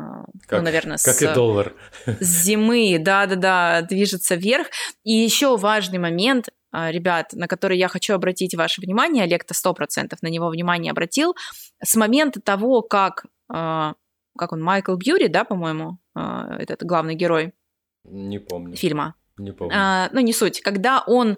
[0.48, 1.74] Как, ну, наверное, как с, и доллар.
[2.06, 4.68] с зимы, да-да-да, движется вверх.
[5.04, 10.28] И еще важный момент, ребят, на который я хочу обратить ваше внимание, Олег-то 100% на
[10.28, 11.36] него внимание обратил,
[11.84, 13.96] с момента того, как, а,
[14.38, 17.54] как он, Майкл Бьюри, да, по-моему, а, этот главный герой
[18.04, 18.76] Не помню.
[18.76, 19.76] фильма, Не помню.
[19.76, 21.38] а, ну, не суть, когда он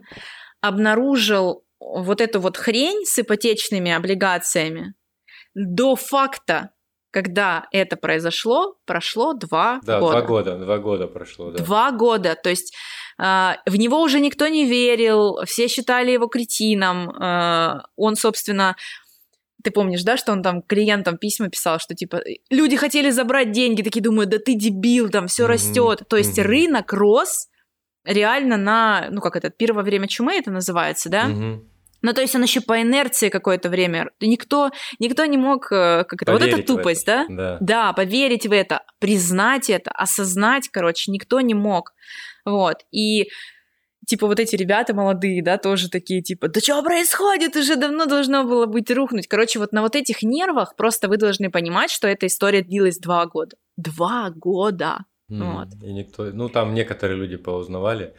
[0.61, 4.93] обнаружил вот эту вот хрень с ипотечными облигациями,
[5.55, 6.71] до факта,
[7.11, 10.17] когда это произошло, прошло два да, года.
[10.17, 11.63] два года, два года прошло, да.
[11.63, 12.35] Два года.
[12.35, 12.77] То есть а,
[13.17, 17.09] в него уже никто не верил, все считали его кретином.
[17.11, 18.75] А, он, собственно,
[19.63, 23.81] ты помнишь, да, что он там клиентам письма писал, что типа люди хотели забрать деньги,
[23.81, 26.03] такие думают, да ты дебил, там все Мгм, растет.
[26.09, 26.47] То есть мгм.
[26.47, 27.47] рынок рос
[28.03, 31.27] реально на, ну как это, первое время чумы это называется, да?
[31.27, 31.69] Мгм.
[32.01, 34.09] Ну, то есть он еще по инерции какое-то время.
[34.19, 37.35] Никто, никто не мог, э, как это, вот Поверить эта в тупость, это, да?
[37.35, 37.57] да.
[37.61, 41.93] Да, поверить в это, признать это, осознать, короче, никто не мог.
[42.45, 42.77] Вот.
[42.91, 43.29] И
[44.05, 48.43] типа вот эти ребята молодые, да, тоже такие, типа, да что происходит, уже давно должно
[48.43, 49.27] было быть рухнуть.
[49.27, 53.25] Короче, вот на вот этих нервах просто вы должны понимать, что эта история длилась два
[53.25, 53.55] года.
[53.77, 55.05] Два года.
[55.29, 55.69] Вот.
[55.81, 58.13] И никто, ну там некоторые люди поузнавали.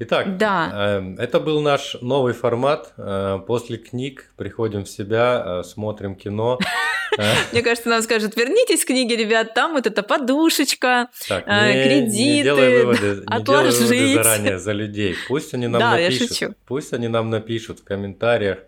[0.00, 0.98] Итак, Да.
[0.98, 2.92] э, это был наш новый формат.
[2.98, 6.58] Э, После книг приходим в себя, э, смотрим кино
[7.52, 14.14] Мне кажется, нам скажут, вернитесь к книге, ребят, там вот эта подушечка, а, кредиты, отложить.
[14.14, 15.16] заранее за людей.
[15.28, 16.56] Пусть они нам напишут.
[16.66, 18.58] Пусть они нам напишут в комментариях,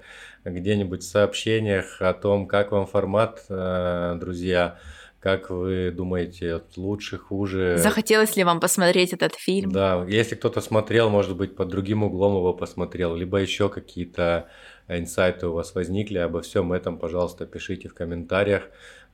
[0.44, 4.78] где-нибудь в сообщениях о том, как вам формат, э, друзья,
[5.20, 7.76] как вы думаете, лучше, хуже.
[7.76, 9.70] Захотелось ли вам посмотреть этот фильм?
[9.70, 14.48] Да, если кто-то смотрел, может быть, под другим углом его посмотрел, либо еще какие-то
[14.98, 18.64] инсайты у вас возникли, обо всем этом, пожалуйста, пишите в комментариях.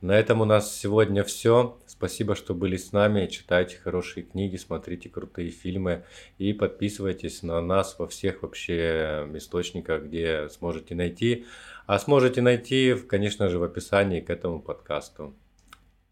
[0.01, 1.79] На этом у нас сегодня все.
[1.87, 3.25] Спасибо, что были с нами.
[3.25, 6.03] Читайте хорошие книги, смотрите крутые фильмы
[6.37, 11.45] и подписывайтесь на нас во всех вообще источниках, где сможете найти.
[11.87, 15.35] А сможете найти, конечно же, в описании к этому подкасту.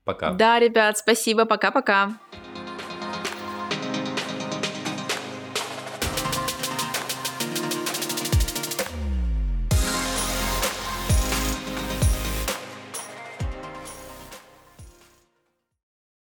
[0.04, 0.34] Пока.
[0.34, 2.18] Да, ребят, спасибо, пока-пока.